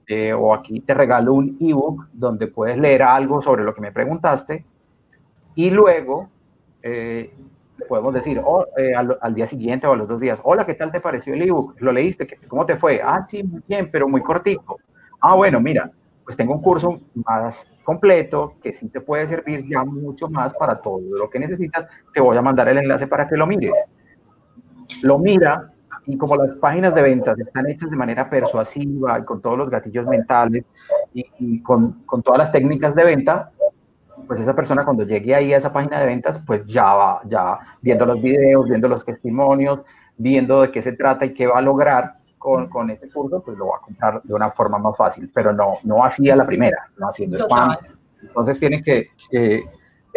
[0.06, 3.92] eh, o aquí te regalo un ebook donde puedes leer algo sobre lo que me
[3.92, 4.64] preguntaste,
[5.54, 6.28] y luego
[6.82, 7.32] eh,
[7.88, 10.92] podemos decir oh, al, al, día siguiente o a los dos días, hola, ¿qué tal
[10.92, 11.80] te pareció el ebook?
[11.80, 12.28] ¿Lo leíste?
[12.46, 13.00] ¿Cómo te fue?
[13.02, 14.78] Ah, sí, muy bien, pero muy cortico.
[15.20, 15.90] Ah, bueno, mira,
[16.24, 20.80] pues tengo un curso más completo que sí te puede servir ya mucho más para
[20.80, 21.86] todo lo que necesitas.
[22.12, 23.74] Te voy a mandar el enlace para que lo mires.
[25.02, 25.72] Lo mira
[26.06, 29.70] y como las páginas de ventas están hechas de manera persuasiva y con todos los
[29.70, 30.64] gatillos mentales
[31.14, 33.50] y, con, con, todas las técnicas de venta,
[34.26, 37.58] pues esa persona cuando llegue ahí a esa página de ventas, pues ya va, ya
[37.80, 39.80] viendo los videos, viendo los testimonios,
[40.16, 43.56] viendo de qué se trata y qué va a lograr, con, con este curso, pues
[43.56, 46.44] lo va a comprar de una forma más fácil, pero no, no así a la
[46.44, 47.76] primera, no haciendo spam.
[48.20, 49.10] Entonces tiene que,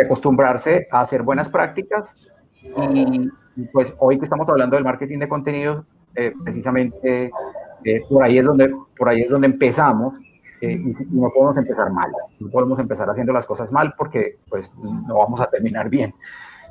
[0.04, 2.16] acostumbrarse a hacer buenas prácticas
[2.62, 3.30] y,
[3.72, 5.86] pues hoy que estamos hablando del marketing de contenidos,
[6.16, 7.32] eh, precisamente
[7.84, 10.16] eh, por, ahí es donde, por ahí es donde empezamos
[10.62, 14.70] eh, y, no podemos empezar mal, no podemos empezar haciendo las cosas mal porque pues
[14.82, 16.14] no vamos a terminar bien.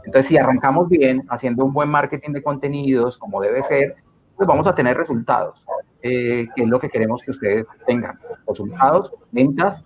[0.05, 3.97] Entonces, si arrancamos bien, haciendo un buen marketing de contenidos, como debe ser,
[4.37, 5.65] pues vamos a tener resultados,
[6.03, 8.19] eh, que es lo que queremos que ustedes tengan.
[8.47, 9.85] Resultados, ventas,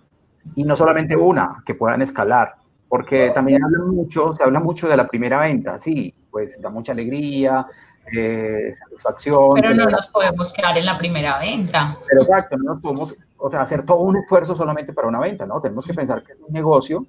[0.55, 2.55] y no solamente una, que puedan escalar,
[2.87, 7.65] porque también mucho, se habla mucho de la primera venta, sí, pues da mucha alegría,
[8.11, 9.53] eh, satisfacción.
[9.55, 11.97] Pero no nos podemos quedar en la primera venta.
[12.07, 15.45] Pero exacto, no nos podemos, o sea, hacer todo un esfuerzo solamente para una venta,
[15.45, 15.61] ¿no?
[15.61, 17.05] Tenemos que pensar que es un negocio,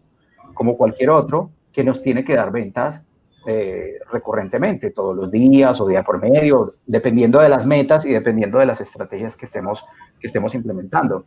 [0.53, 3.03] como cualquier otro, que nos tiene que dar ventas
[3.46, 8.59] eh, recurrentemente, todos los días o día por medio, dependiendo de las metas y dependiendo
[8.59, 9.83] de las estrategias que estemos,
[10.20, 11.24] que estemos implementando.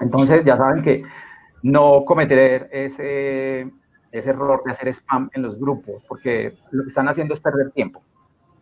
[0.00, 1.02] Entonces, ya saben que
[1.62, 3.70] no cometer ese,
[4.12, 7.70] ese error de hacer spam en los grupos, porque lo que están haciendo es perder
[7.72, 8.02] tiempo.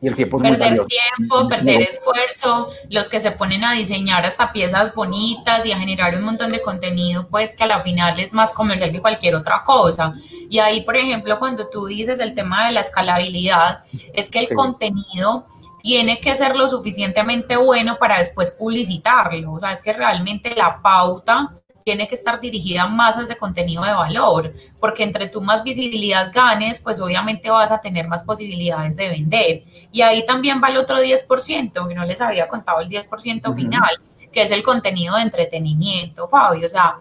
[0.00, 4.52] Y el tiempo es perder tiempo, perder esfuerzo, los que se ponen a diseñar hasta
[4.52, 8.32] piezas bonitas y a generar un montón de contenido, pues que a la final es
[8.32, 10.14] más comercial que cualquier otra cosa.
[10.48, 13.82] Y ahí, por ejemplo, cuando tú dices el tema de la escalabilidad,
[14.12, 15.46] es que el contenido
[15.82, 19.54] tiene que ser lo suficientemente bueno para después publicitarlo.
[19.54, 21.52] O sea, es que realmente la pauta
[21.88, 26.82] tiene que estar dirigida a ese contenido de valor, porque entre tú más visibilidad ganes,
[26.82, 29.62] pues obviamente vas a tener más posibilidades de vender.
[29.90, 33.88] Y ahí también va el otro 10%, que no les había contado el 10% final,
[34.30, 36.66] que es el contenido de entretenimiento, Fabio.
[36.66, 36.96] O sea,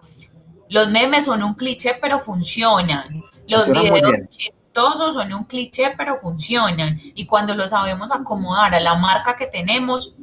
[0.70, 3.22] los memes son un cliché, pero funcionan.
[3.46, 6.98] Los videos chistosos son un cliché, pero funcionan.
[7.14, 10.14] Y cuando lo sabemos acomodar a la marca que tenemos,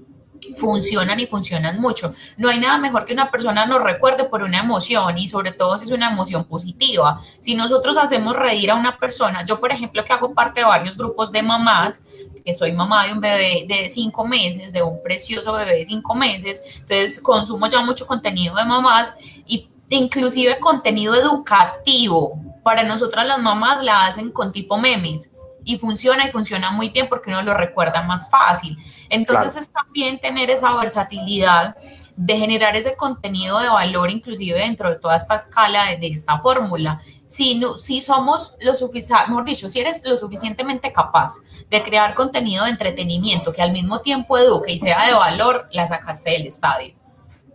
[0.54, 2.14] funcionan y funcionan mucho.
[2.38, 5.78] No hay nada mejor que una persona nos recuerde por una emoción y sobre todo
[5.78, 7.22] si es una emoción positiva.
[7.40, 10.98] Si nosotros hacemos reír a una persona, yo por ejemplo que hago parte de varios
[10.98, 12.04] grupos de mamás,
[12.44, 16.14] que soy mamá de un bebé de cinco meses, de un precioso bebé de cinco
[16.14, 19.14] meses, entonces consumo ya mucho contenido de mamás
[19.46, 22.40] y inclusive contenido educativo.
[22.64, 25.30] Para nosotras las mamás la hacen con tipo memes
[25.66, 28.78] y funciona y funciona muy bien porque uno lo recuerda más fácil.
[29.10, 31.76] Entonces es también tener esa versatilidad
[32.16, 37.02] de generar ese contenido de valor inclusive dentro de toda esta escala de, esta fórmula.
[37.28, 41.34] Si, no, si somos lo suficiente, mejor dicho, si eres lo suficientemente capaz
[41.70, 45.88] de crear contenido de entretenimiento que al mismo tiempo eduque y sea de valor, la
[45.88, 46.94] sacaste del estadio.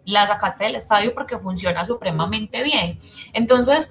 [0.05, 3.01] La sacaste del estadio porque funciona supremamente bien.
[3.33, 3.91] Entonces,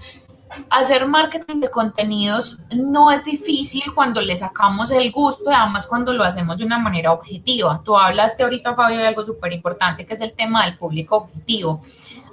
[0.69, 6.23] hacer marketing de contenidos no es difícil cuando le sacamos el gusto además cuando lo
[6.23, 7.81] hacemos de una manera objetiva.
[7.83, 11.81] Tú hablaste ahorita, Fabio, de algo súper importante que es el tema del público objetivo.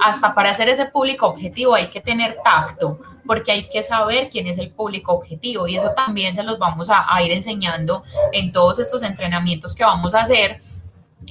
[0.01, 4.47] Hasta para hacer ese público objetivo hay que tener tacto, porque hay que saber quién
[4.47, 8.53] es el público objetivo y eso también se los vamos a, a ir enseñando en
[8.53, 10.61] todos estos entrenamientos que vamos a hacer,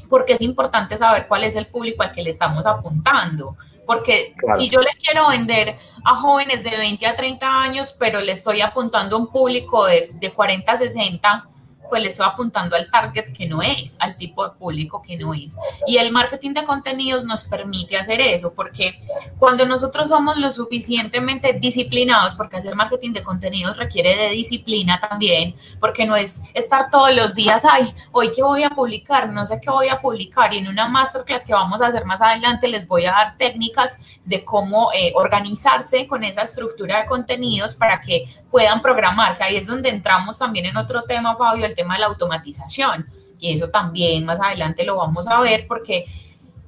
[0.09, 4.69] porque es importante saber cuál es el público al que le estamos apuntando porque si
[4.69, 9.15] yo le quiero vender a jóvenes de 20 a 30 años, pero le estoy apuntando
[9.15, 11.49] a un público de, de 40 a 60,
[11.89, 15.33] pues le estoy apuntando al target que no es, al tipo de público que no
[15.33, 15.57] es.
[15.87, 18.99] Y el marketing de contenidos nos permite hacer eso, porque
[19.37, 25.55] cuando nosotros somos lo suficientemente disciplinados, porque hacer marketing de contenidos requiere de disciplina también,
[25.79, 29.59] porque no es estar todos los días, ay, hoy qué voy a publicar, no sé
[29.61, 32.87] qué voy a publicar, y en una masterclass que vamos a hacer más adelante les
[32.87, 38.25] voy a dar técnicas de cómo eh, organizarse con esa estructura de contenidos para que
[38.49, 42.01] puedan programar, que ahí es donde entramos también en otro tema, Fabio, el tema de
[42.01, 43.07] la automatización.
[43.39, 46.05] Y eso también más adelante lo vamos a ver porque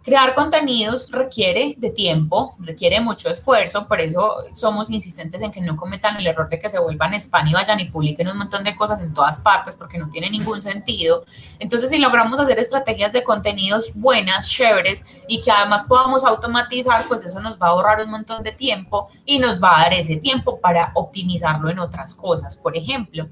[0.08, 5.76] crear contenidos requiere de tiempo, requiere mucho esfuerzo, por eso somos insistentes en que no
[5.76, 8.74] cometan el error de que se vuelvan spam y vayan y publiquen un montón de
[8.74, 11.26] cosas en todas partes porque no tiene ningún sentido.
[11.60, 17.26] Entonces, si logramos hacer estrategias de contenidos buenas, chéveres y que además podamos automatizar, pues
[17.26, 20.16] eso nos va a ahorrar un montón de tiempo y nos va a dar ese
[20.16, 23.28] tiempo para optimizarlo en otras cosas, por ejemplo.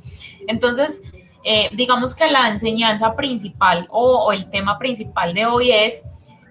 [0.45, 0.99] Entonces,
[1.47, 6.01] eh, digamos que la enseñanza principal o, el tema principal de hoy es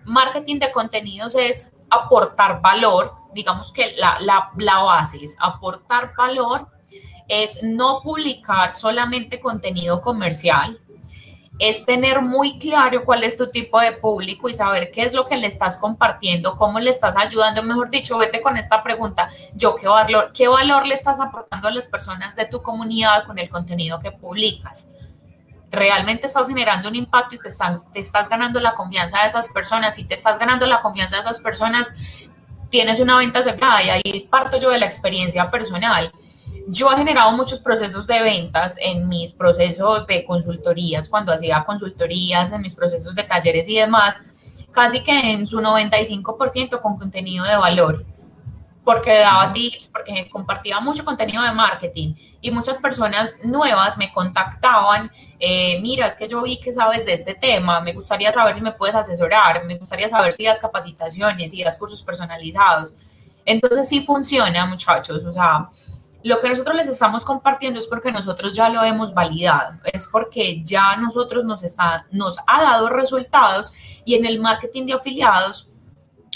[0.04, 6.68] marketing de contenidos es aportar valor, digamos que la, la, la base es aportar valor,
[7.26, 10.80] es no publicar solamente contenido comercial,
[11.58, 15.28] es tener muy claro cuál es tu tipo de público y saber qué es lo
[15.28, 19.76] que le estás compartiendo, cómo le estás ayudando, mejor dicho, vete con esta pregunta, yo
[19.76, 23.48] qué valor, qué valor le estás aportando a las personas de tu comunidad con el
[23.48, 24.88] contenido que publicas.
[25.70, 29.48] Realmente estás generando un impacto y te estás, te estás ganando la confianza de esas
[29.48, 29.96] personas.
[29.96, 31.92] Si te estás ganando la confianza de esas personas,
[32.70, 36.12] tienes una venta cerrada y ahí parto yo de la experiencia personal
[36.68, 42.52] yo he generado muchos procesos de ventas en mis procesos de consultorías, cuando hacía consultorías,
[42.52, 44.16] en mis procesos de talleres y demás,
[44.72, 48.04] casi que en su 95% con contenido de valor,
[48.82, 55.10] porque daba tips, porque compartía mucho contenido de marketing y muchas personas nuevas me contactaban,
[55.38, 58.60] eh, mira, es que yo vi que sabes de este tema, me gustaría saber si
[58.60, 62.92] me puedes asesorar, me gustaría saber si das capacitaciones, si das cursos personalizados.
[63.46, 65.68] Entonces sí funciona, muchachos, o sea,
[66.24, 70.64] lo que nosotros les estamos compartiendo es porque nosotros ya lo hemos validado, es porque
[70.64, 73.74] ya nosotros nos, está, nos ha dado resultados
[74.06, 75.68] y en el marketing de afiliados,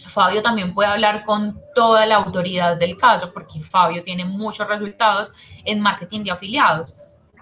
[0.07, 5.33] Fabio también puede hablar con toda la autoridad del caso porque Fabio tiene muchos resultados
[5.65, 6.95] en marketing de afiliados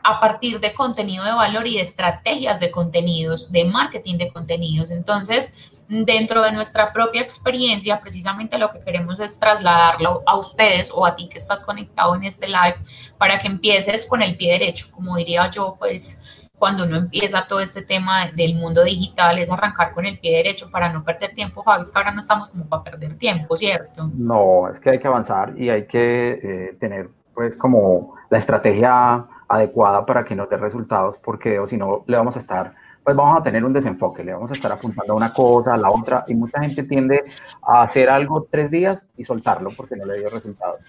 [0.05, 4.93] a partir de contenido de valor y de estrategias de contenidos, de marketing de contenidos.
[4.93, 5.53] Entonces,
[5.89, 11.15] dentro de nuestra propia experiencia, precisamente lo que queremos es trasladarlo a ustedes o a
[11.15, 12.77] ti que estás conectado en este live
[13.19, 16.21] para que empieces con el pie derecho, como diría yo, pues
[16.59, 20.71] cuando uno empieza todo este tema del mundo digital es arrancar con el pie derecho
[20.71, 24.11] para no perder tiempo, Fabi, es que ahora no estamos como para perder tiempo, ¿cierto?
[24.15, 29.27] No, es que hay que avanzar y hay que eh, tener pues como la estrategia
[29.49, 32.75] adecuada para que nos dé resultados, porque o si no le vamos a estar
[33.07, 35.77] pues vamos a tener un desenfoque, le vamos a estar apuntando a una cosa, a
[35.77, 37.23] la otra, y mucha gente tiende
[37.63, 40.81] a hacer algo tres días y soltarlo porque no le dio resultados.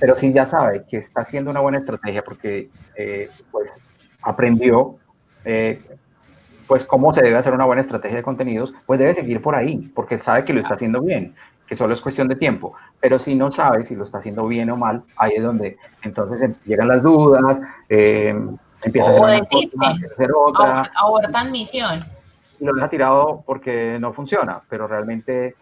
[0.00, 3.70] Pero si ya sabe que está haciendo una buena estrategia porque eh, pues
[4.22, 4.96] aprendió
[5.44, 5.82] eh,
[6.66, 9.92] pues cómo se debe hacer una buena estrategia de contenidos, pues debe seguir por ahí,
[9.94, 11.34] porque sabe que lo está haciendo bien,
[11.66, 12.72] que solo es cuestión de tiempo.
[12.98, 16.50] Pero si no sabe si lo está haciendo bien o mal, ahí es donde entonces
[16.64, 18.34] llegan las dudas, eh,
[18.82, 20.90] Empieza a hacer, otra.
[20.94, 22.04] Abortan misión.
[22.60, 25.54] Y lo deja tirado porque no funciona, pero realmente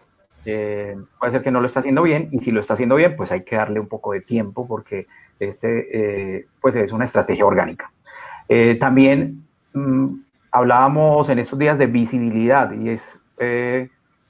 [0.45, 3.15] eh, puede ser que no lo está haciendo bien y si lo está haciendo bien,
[3.15, 5.07] pues hay que darle un poco de tiempo porque
[5.39, 7.91] este eh, pues es una estrategia orgánica.
[8.49, 10.07] Eh, también mm,
[10.51, 13.19] hablábamos en estos días de visibilidad y es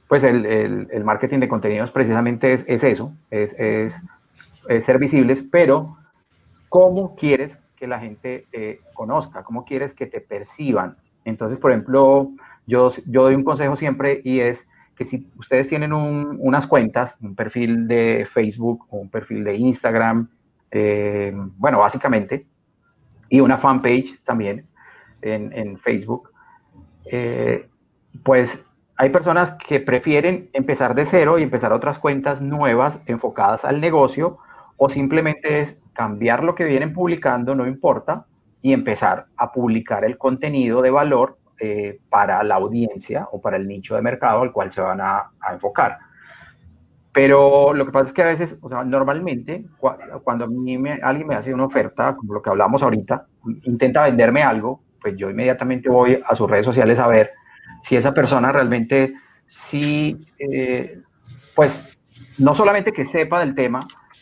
[0.08, 3.96] pues el, el, marketing de contenidos precisamente es, es eso, es, es,
[4.68, 5.98] es, ser visibles, pero
[6.68, 10.98] ¿cómo quieres que la gente eh, conozca, cómo quieres que te perciban.
[11.24, 12.32] Entonces, por ejemplo,
[12.66, 17.36] yo, yo doy un consejo siempre y es que si ustedes tienen unas cuentas, un
[17.36, 20.28] perfil de Facebook o un perfil de Instagram,
[20.72, 22.48] eh, bueno, básicamente,
[23.30, 24.66] y una fanpage también
[25.22, 26.32] en, Facebook,
[27.06, 27.68] eh,
[28.24, 28.64] pues
[28.96, 34.40] hay personas que prefieren empezar de cero y empezar otras cuentas nuevas enfocadas al negocio
[34.78, 38.28] o simplemente es cambiar lo que vienen publicando, no importa,
[38.62, 43.68] y empezar a publicar el contenido de valor eh, para la audiencia o para el
[43.68, 45.98] nicho de mercado al cual se van a, enfocar.
[47.12, 49.66] Pero lo que pasa es que a veces, o sea, normalmente,
[50.24, 53.26] cuando a mí alguien me hace una oferta, como lo que hablamos ahorita,
[53.64, 57.32] intenta venderme algo, pues yo inmediatamente voy a sus redes sociales a ver
[57.82, 59.16] si esa persona realmente
[59.48, 61.02] sí, eh,
[61.56, 61.84] pues
[62.38, 63.80] no solamente que sepa del tema,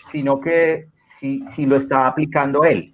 [0.10, 0.88] sino que
[1.26, 2.94] si, si lo está aplicando él.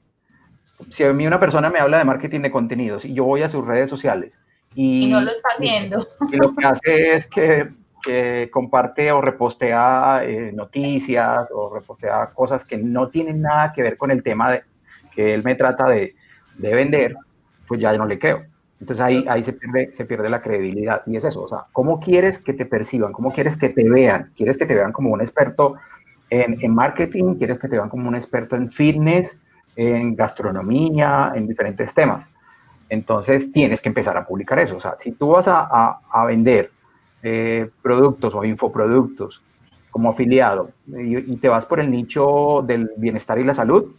[0.89, 3.49] Si a mí una persona me habla de marketing de contenidos y yo voy a
[3.49, 4.33] sus redes sociales
[4.73, 6.07] y, no lo está haciendo.
[6.31, 7.69] Y, lo que hace es que,
[8.01, 13.97] que comparte o repostea eh, noticias o repostea cosas que no tienen nada que ver
[13.97, 14.63] con el tema de,
[15.13, 16.15] que él me trata de,
[16.57, 17.15] de vender,
[17.67, 18.43] pues ya no le creo.
[18.79, 21.03] Entonces ahí, ahí se, pierde, se pierde la credibilidad.
[21.05, 23.13] Y es eso, o sea, ¿cómo quieres que te perciban?
[23.13, 24.31] ¿Cómo quieres que te vean?
[24.35, 25.75] ¿Quieres que te vean como un experto
[26.31, 29.37] en, marketing, quieres que te vean como un experto en fitness,
[29.75, 32.25] en gastronomía, en diferentes temas.
[32.89, 34.77] Entonces tienes que empezar a publicar eso.
[34.77, 36.71] O sea, si tú vas a, vender
[37.21, 39.41] eh, productos o infoproductos
[39.91, 43.93] como afiliado y, te vas por el nicho del bienestar y la salud,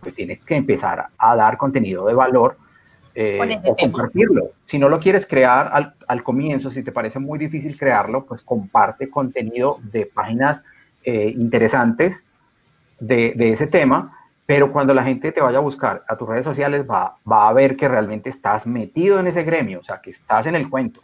[0.00, 2.58] pues tienes que empezar a, dar contenido de valor
[3.14, 4.50] eh, o compartirlo.
[4.66, 8.42] Si no lo quieres crear al, al, comienzo, si te parece muy difícil crearlo, pues
[8.42, 10.62] comparte contenido de páginas
[11.06, 12.20] eh, interesantes
[12.98, 16.84] de, ese tema, pero cuando la gente te vaya a buscar a tus redes sociales
[16.84, 20.46] va, va a ver que realmente estás metido en ese gremio, o sea, que estás
[20.46, 21.00] en el cuento.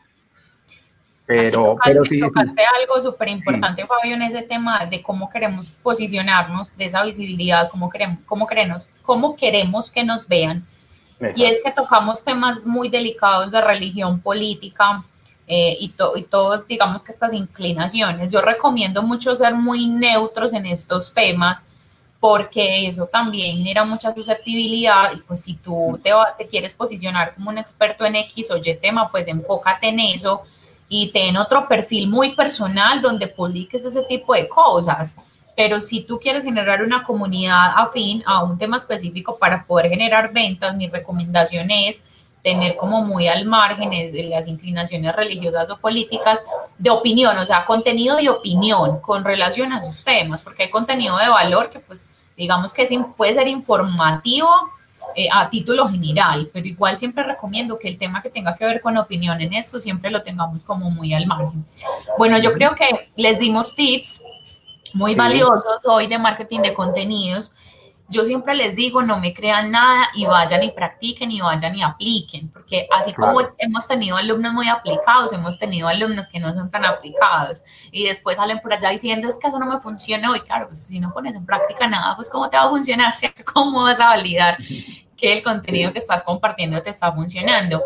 [1.24, 6.76] Pero, pero sí, tocaste algo súper importante, Fabio, en ese tema de cómo queremos posicionarnos,
[6.76, 10.66] de esa visibilidad, cómo queremos, cómo queremos, cómo queremos que nos vean.
[11.36, 15.04] Y es que tocamos temas muy delicados de religión política,
[15.46, 18.32] eh, y, y todos, digamos que estas inclinaciones.
[18.32, 21.64] Yo recomiendo mucho ser muy neutros en estos temas
[22.20, 27.50] porque eso también genera mucha susceptibilidad y pues si tú te, te quieres posicionar como
[27.50, 30.42] un experto en X o Y tema, pues enfócate en eso
[30.88, 35.16] y ten otro perfil muy personal donde publiques ese tipo de cosas.
[35.56, 40.32] Pero si tú quieres generar una comunidad afín a un tema específico para poder generar
[40.32, 42.02] ventas, mi recomendación es
[42.42, 46.42] tener como muy al margen de las inclinaciones religiosas o políticas
[46.76, 51.16] de opinión, o sea, contenido de opinión con relación a sus temas, porque hay contenido
[51.18, 54.48] de valor que pues digamos que puede ser informativo
[55.14, 58.80] eh, a título general, pero igual siempre recomiendo que el tema que tenga que ver
[58.80, 61.64] con opinión en esto siempre lo tengamos como muy al margen.
[62.18, 64.22] Bueno, yo creo que les dimos tips
[64.94, 67.54] muy valiosos hoy de marketing de contenidos
[68.12, 71.82] yo siempre les digo, no me crean nada y vayan y practiquen y vayan y
[71.82, 76.70] apliquen, porque así como hemos tenido alumnos muy aplicados, hemos tenido alumnos que no son
[76.70, 80.40] tan aplicados y después salen por allá diciendo, es que eso no me funciona y
[80.40, 83.14] claro, pues si no pones en práctica nada, pues cómo te va a funcionar,
[83.52, 84.58] ¿cómo vas a validar
[85.16, 87.82] que el contenido que estás compartiendo te está funcionando?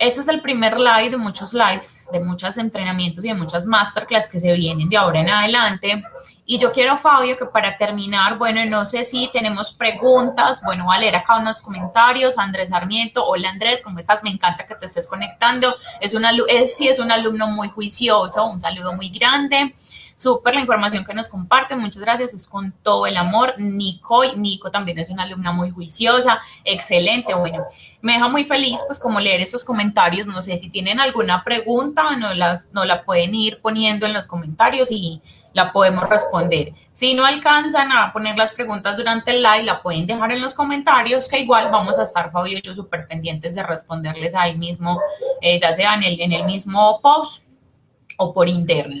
[0.00, 4.30] Este es el primer live de muchos lives, de muchos entrenamientos y de muchas masterclass
[4.30, 6.02] que se vienen de ahora en adelante.
[6.46, 10.62] Y yo quiero, Fabio, que para terminar, bueno, no sé si tenemos preguntas.
[10.64, 12.38] Bueno, voy a leer acá unos comentarios.
[12.38, 14.22] Andrés Sarmiento, hola Andrés, ¿cómo estás?
[14.22, 15.76] Me encanta que te estés conectando.
[16.00, 19.74] Es, una, es, sí, es un alumno muy juicioso, un saludo muy grande.
[20.20, 23.54] Súper la información que nos comparte, muchas gracias, es con todo el amor.
[23.56, 27.64] Nico, Nico también es una alumna muy juiciosa, excelente, bueno,
[28.02, 32.16] me deja muy feliz pues como leer esos comentarios, no sé si tienen alguna pregunta,
[32.18, 35.22] no, las, no la pueden ir poniendo en los comentarios y
[35.54, 36.74] la podemos responder.
[36.92, 40.52] Si no alcanzan a poner las preguntas durante el live, la pueden dejar en los
[40.52, 45.00] comentarios, que igual vamos a estar, Fabio y yo, súper pendientes de responderles ahí mismo,
[45.40, 47.42] eh, ya sea en el, en el mismo post
[48.18, 48.96] o por interno.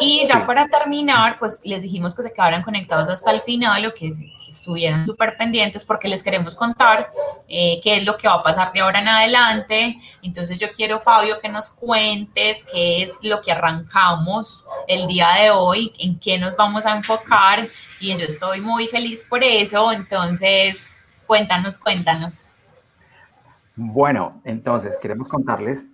[0.00, 3.94] Y ya para terminar, pues les dijimos que se quedaran conectados hasta el final o
[3.94, 4.10] que,
[4.52, 7.10] estuvieran súper pendientes porque les queremos contar
[7.48, 9.98] eh, qué es lo que va a pasar de ahora en adelante.
[10.22, 15.50] Entonces yo quiero, Fabio, que nos cuentes qué es lo que arrancamos el día de
[15.50, 17.66] hoy, en qué nos vamos a enfocar
[17.98, 19.90] y yo estoy muy feliz por eso.
[19.90, 20.92] Entonces,
[21.26, 22.42] cuéntanos, cuéntanos.
[23.74, 25.86] Bueno, entonces queremos contarles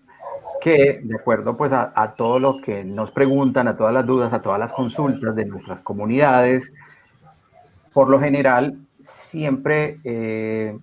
[0.60, 4.42] que de acuerdo pues a, todo lo que nos preguntan, a todas las dudas, a
[4.42, 6.72] todas las consultas de nuestras comunidades,
[7.92, 10.78] por lo general siempre eh,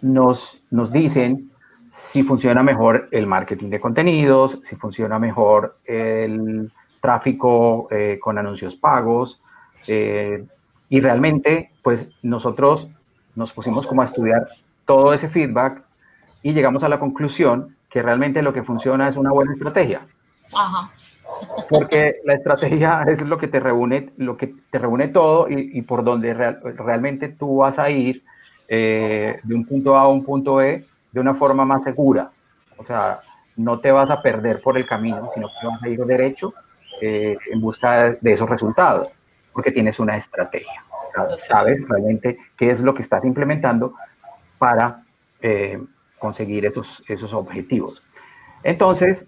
[0.00, 1.50] nos, nos dicen
[1.90, 6.70] si funciona mejor el marketing de contenidos, si funciona mejor el
[7.00, 9.40] tráfico eh, con anuncios pagos.
[9.86, 10.44] Eh,
[10.88, 12.88] y realmente, pues nosotros
[13.34, 14.48] nos pusimos como a estudiar
[14.84, 15.84] todo ese feedback
[16.42, 20.06] y llegamos a la conclusión que realmente lo que funciona es una buena estrategia.
[20.54, 20.90] Ajá.
[21.68, 26.04] Porque la estrategia es lo que te reúne, lo que te reúne todo y, por
[26.04, 28.22] donde realmente tú vas a ir
[28.68, 32.30] eh, de un punto A a un punto B de una forma más segura.
[32.76, 33.20] O sea,
[33.56, 36.54] no te vas a perder por el camino, sino que vas a ir derecho
[37.00, 39.08] eh, en busca de esos resultados,
[39.52, 40.84] porque tienes una estrategia.
[41.38, 43.94] sabes realmente qué es lo que estás implementando
[44.58, 45.02] para
[45.40, 45.80] eh,
[46.18, 48.02] conseguir esos, esos objetivos.
[48.62, 49.24] Entonces,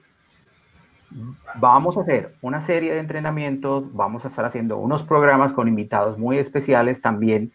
[1.56, 6.18] vamos a hacer una serie de entrenamientos, vamos a estar haciendo unos programas con invitados
[6.18, 7.52] muy especiales también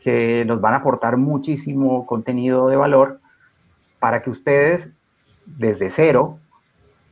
[0.00, 3.20] que nos van a aportar muchísimo contenido de valor
[3.98, 4.90] para que ustedes
[5.46, 6.38] desde cero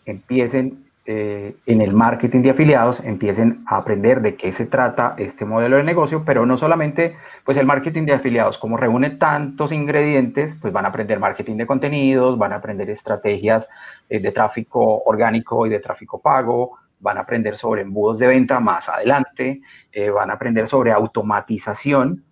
[0.05, 5.45] empiecen eh, en el marketing de afiliados, empiecen a aprender de qué se trata este
[5.45, 10.57] modelo de negocio, pero no solamente pues el marketing de afiliados, como reúne tantos ingredientes,
[10.61, 13.69] pues van a aprender marketing de contenidos, van a aprender estrategias
[14.09, 18.61] eh, de tráfico orgánico y de tráfico pago, van a aprender sobre embudos de venta
[18.61, 22.25] más adelante, eh, van a aprender sobre automatización,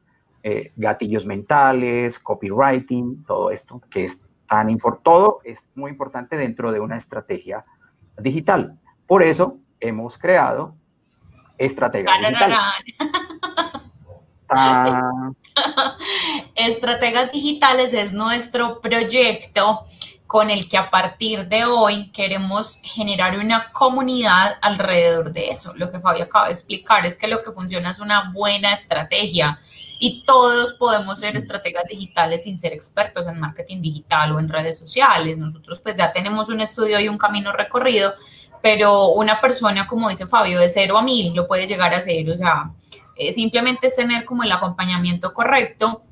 [0.77, 4.18] gatillos mentales, copywriting, todo esto que es
[4.49, 7.62] tan todo es muy importante dentro de una estrategia
[8.23, 8.79] digital.
[9.07, 10.75] Por eso hemos creado
[11.59, 12.59] estrategias digitales.
[16.55, 19.85] Estrategas digitales es nuestro proyecto
[20.27, 25.75] con el que a partir de hoy queremos generar una comunidad alrededor de eso.
[25.75, 29.59] Lo que Fabio acaba de explicar es que lo que funciona es una buena estrategia
[30.03, 34.78] y todos podemos ser estrategas digitales sin ser expertos en marketing digital o en redes
[34.78, 35.36] sociales.
[35.36, 38.14] Nosotros pues ya tenemos un estudio y un camino recorrido,
[38.62, 42.30] pero una persona, como dice Fabio, de cero a mil lo puede llegar a hacer.
[42.30, 42.70] O sea,
[43.34, 46.03] simplemente es tener como el acompañamiento correcto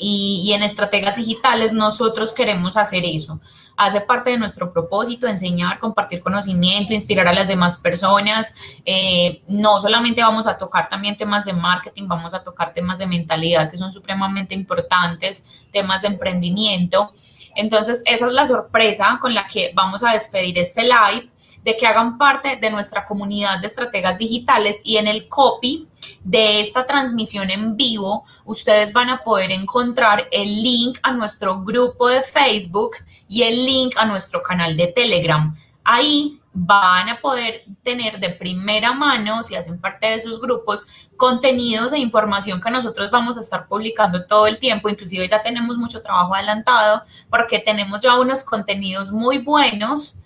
[0.00, 3.40] y, en estrategias digitales nosotros queremos hacer eso.
[3.76, 8.54] Hace parte de nuestro propósito enseñar, compartir conocimiento, inspirar a las demás personas.
[8.84, 13.06] Eh, no solamente vamos a tocar también temas de marketing, vamos a tocar temas de
[13.06, 17.12] mentalidad que son supremamente importantes, temas de emprendimiento.
[17.54, 21.30] Entonces, esa es la sorpresa con la que vamos a despedir este live
[21.64, 25.89] de que hagan parte de nuestra comunidad de estrategas digitales y en el copy
[26.24, 32.08] de esta transmisión en vivo, ustedes van a poder encontrar el link a nuestro grupo
[32.08, 32.96] de Facebook
[33.28, 35.54] y el link a nuestro canal de Telegram.
[35.84, 40.84] Ahí van a poder tener de primera mano, si hacen parte de esos grupos,
[41.16, 44.88] contenidos e información que nosotros vamos a estar publicando todo el tiempo.
[44.88, 50.16] Inclusive ya tenemos mucho trabajo adelantado porque tenemos ya unos contenidos muy buenos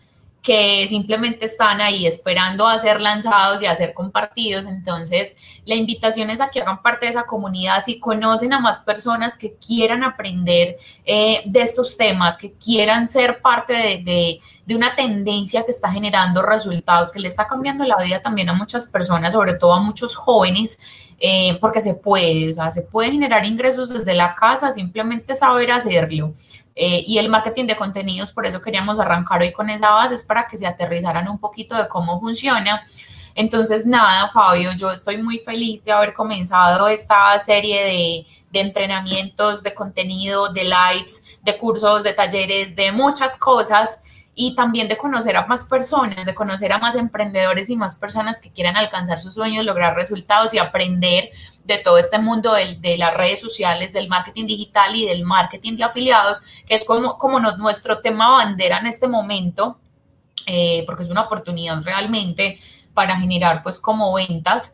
[0.45, 4.67] que simplemente están ahí esperando a ser lanzados y a ser compartidos.
[4.67, 5.35] Entonces,
[5.65, 9.39] la invitación es a que hagan parte de esa comunidad, si conocen a más personas
[9.39, 10.77] que quieran aprender
[11.07, 16.43] eh, de estos temas, que quieran ser parte de, de, una tendencia que está generando
[16.43, 20.15] resultados, que le está cambiando la vida también a muchas personas, sobre todo a muchos
[20.15, 20.79] jóvenes.
[21.21, 25.71] Eh, porque se puede, o sea, se puede generar ingresos desde la casa, simplemente saber
[25.71, 26.35] hacerlo.
[26.77, 30.23] Eh, y el marketing de contenidos, por eso queríamos arrancar hoy con esa base, es
[30.23, 32.87] para que se aterrizaran un poquito de cómo funciona.
[33.35, 39.63] Entonces, nada, Fabio, yo estoy muy feliz de haber comenzado esta serie de, de entrenamientos,
[39.63, 43.99] de contenido, de lives, de cursos, de talleres, de muchas cosas
[44.35, 48.41] y también de conocer a más personas, de conocer a más emprendedores y más personas
[48.41, 51.31] que quieran alcanzar sus sueños, lograr resultados y aprender
[51.65, 55.85] de todo este mundo de, las redes sociales, del marketing digital y del marketing de
[55.85, 59.79] afiliados, que es como, como nuestro tema bandera en este momento,
[60.47, 62.59] eh, porque es una oportunidad realmente
[62.93, 64.73] para generar pues como ventas.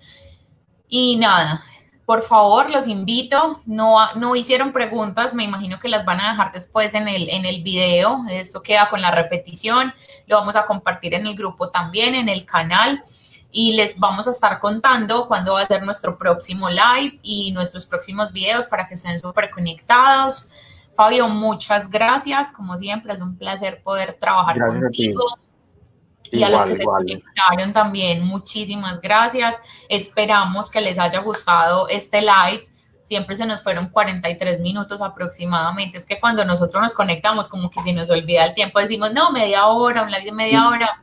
[0.89, 1.63] Y nada,
[2.11, 3.61] por favor, los invito.
[3.67, 7.47] No, no hicieron preguntas, me imagino que las van a dejar después en el, en
[7.47, 8.25] el video.
[8.29, 9.95] Esto queda con la repetición.
[10.27, 13.05] Lo vamos a compartir en el grupo también, en el canal.
[13.53, 17.87] Y les vamos a estar contando cuándo va a ser nuestro próximo live y nuestros
[17.87, 20.51] próximos videos para que estén súper conectados.
[20.97, 22.51] Fabio, muchas gracias.
[22.51, 25.39] Como siempre, es un placer poder trabajar contigo
[26.31, 29.57] y a los que se conectaron también, muchísimas gracias.
[29.89, 32.69] Esperamos que les haya gustado este live.
[33.03, 35.99] Siempre se nos fueron 43 minutos aproximadamente.
[35.99, 39.33] Es que cuando nosotros nos conectamos, como que se nos olvida el tiempo, decimos, no,
[39.33, 41.03] media hora, un live de media hora.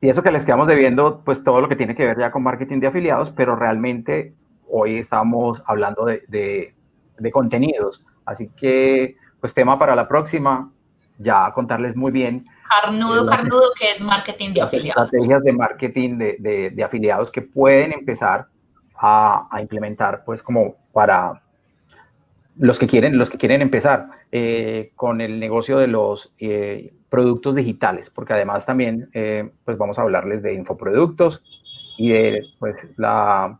[0.00, 2.42] Y eso que les quedamos debiendo, pues todo lo que tiene que ver ya con
[2.42, 4.34] marketing de afiliados, pero realmente
[4.68, 6.74] hoy estamos hablando de, de,
[7.18, 8.04] de contenidos.
[8.24, 10.72] Así que, pues tema para la próxima,
[11.18, 15.04] ya contarles muy bien Carnudo, carnudo, que es marketing de afiliados.
[15.04, 18.46] Estrategias de marketing de, afiliados que pueden empezar
[18.96, 21.42] a, implementar, pues, como para,
[22.56, 27.54] los que quieren, los que quieren empezar eh, con el negocio de los eh, productos
[27.54, 29.10] digitales, porque además también
[29.64, 31.42] pues vamos a hablarles de infoproductos
[31.98, 33.58] y de pues, la,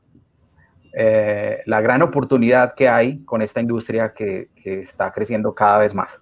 [0.92, 6.20] la gran oportunidad que hay con esta industria que, que está creciendo cada vez más.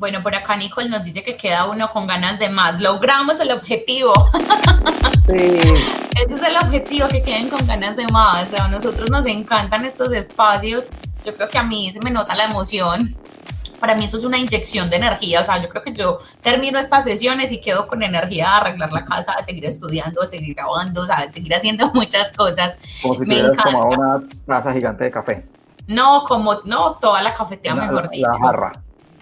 [0.00, 2.80] Bueno, por acá Nicole nos dice que queda uno con ganas de más.
[2.80, 4.14] Logramos el objetivo.
[5.26, 5.36] Sí.
[5.36, 8.48] Ese es el objetivo, que queden con ganas de más.
[8.58, 10.88] a nosotros nos encantan estos espacios.
[11.24, 13.14] Yo creo que a mí se me nota la emoción.
[13.78, 15.42] Para mí eso es una inyección de energía.
[15.42, 18.92] O sea, yo creo que yo termino estas sesiones y quedo con energía de arreglar
[18.92, 22.74] la casa, de seguir estudiando, de seguir grabando, de seguir haciendo muchas cosas.
[23.02, 23.84] Como si me encanta.
[23.86, 25.44] una taza gigante de café.
[25.86, 28.26] No, como, no, toda la cafetea, mejor dicho.
[28.26, 28.72] La jarra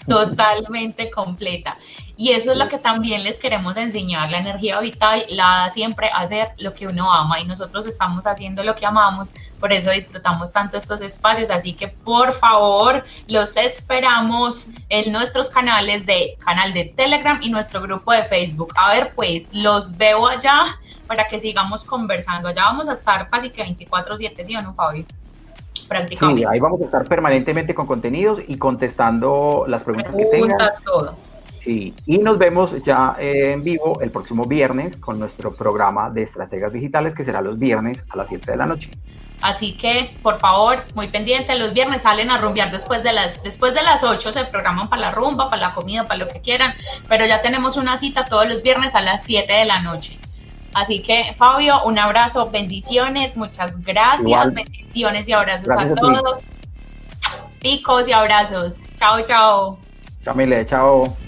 [0.09, 1.77] totalmente completa.
[2.17, 4.29] Y eso es lo que también les queremos enseñar.
[4.31, 8.65] La energía vital la da siempre hacer lo que uno ama y nosotros estamos haciendo
[8.65, 9.31] lo que amamos.
[9.61, 11.49] Por eso disfrutamos tanto estos espacios.
[11.49, 17.81] Así que por favor, los esperamos en nuestros canales de canal de Telegram y nuestro
[17.83, 18.73] grupo de Facebook.
[18.75, 22.49] A ver, pues los veo allá para que sigamos conversando.
[22.49, 25.07] Allá vamos a estar casi que 24/7, ¿sí o no, Fabio?
[26.19, 30.59] Sí, ahí vamos a estar permanentemente con contenidos y contestando las preguntas, que tengan.
[30.85, 31.17] todo.
[31.61, 36.73] Sí, y nos vemos ya en vivo el próximo viernes con nuestro programa de estrategias
[36.73, 38.91] digitales que será los viernes a las 7 de la noche.
[39.41, 43.73] Así que, por favor, muy pendiente, los viernes salen a rumbear después de las después
[43.75, 46.75] de las 8 se programan para la rumba, para la comida, para lo que quieran,
[47.09, 50.19] pero ya tenemos una cita todos los viernes a las 7 de la noche.
[50.75, 56.41] Así que, Fabio, un abrazo, bendiciones, muchas gracias, bendiciones y abrazos a, todos.
[57.61, 58.75] Picos y abrazos.
[58.97, 59.79] Chao, chao.
[60.25, 61.28] Chao, chao.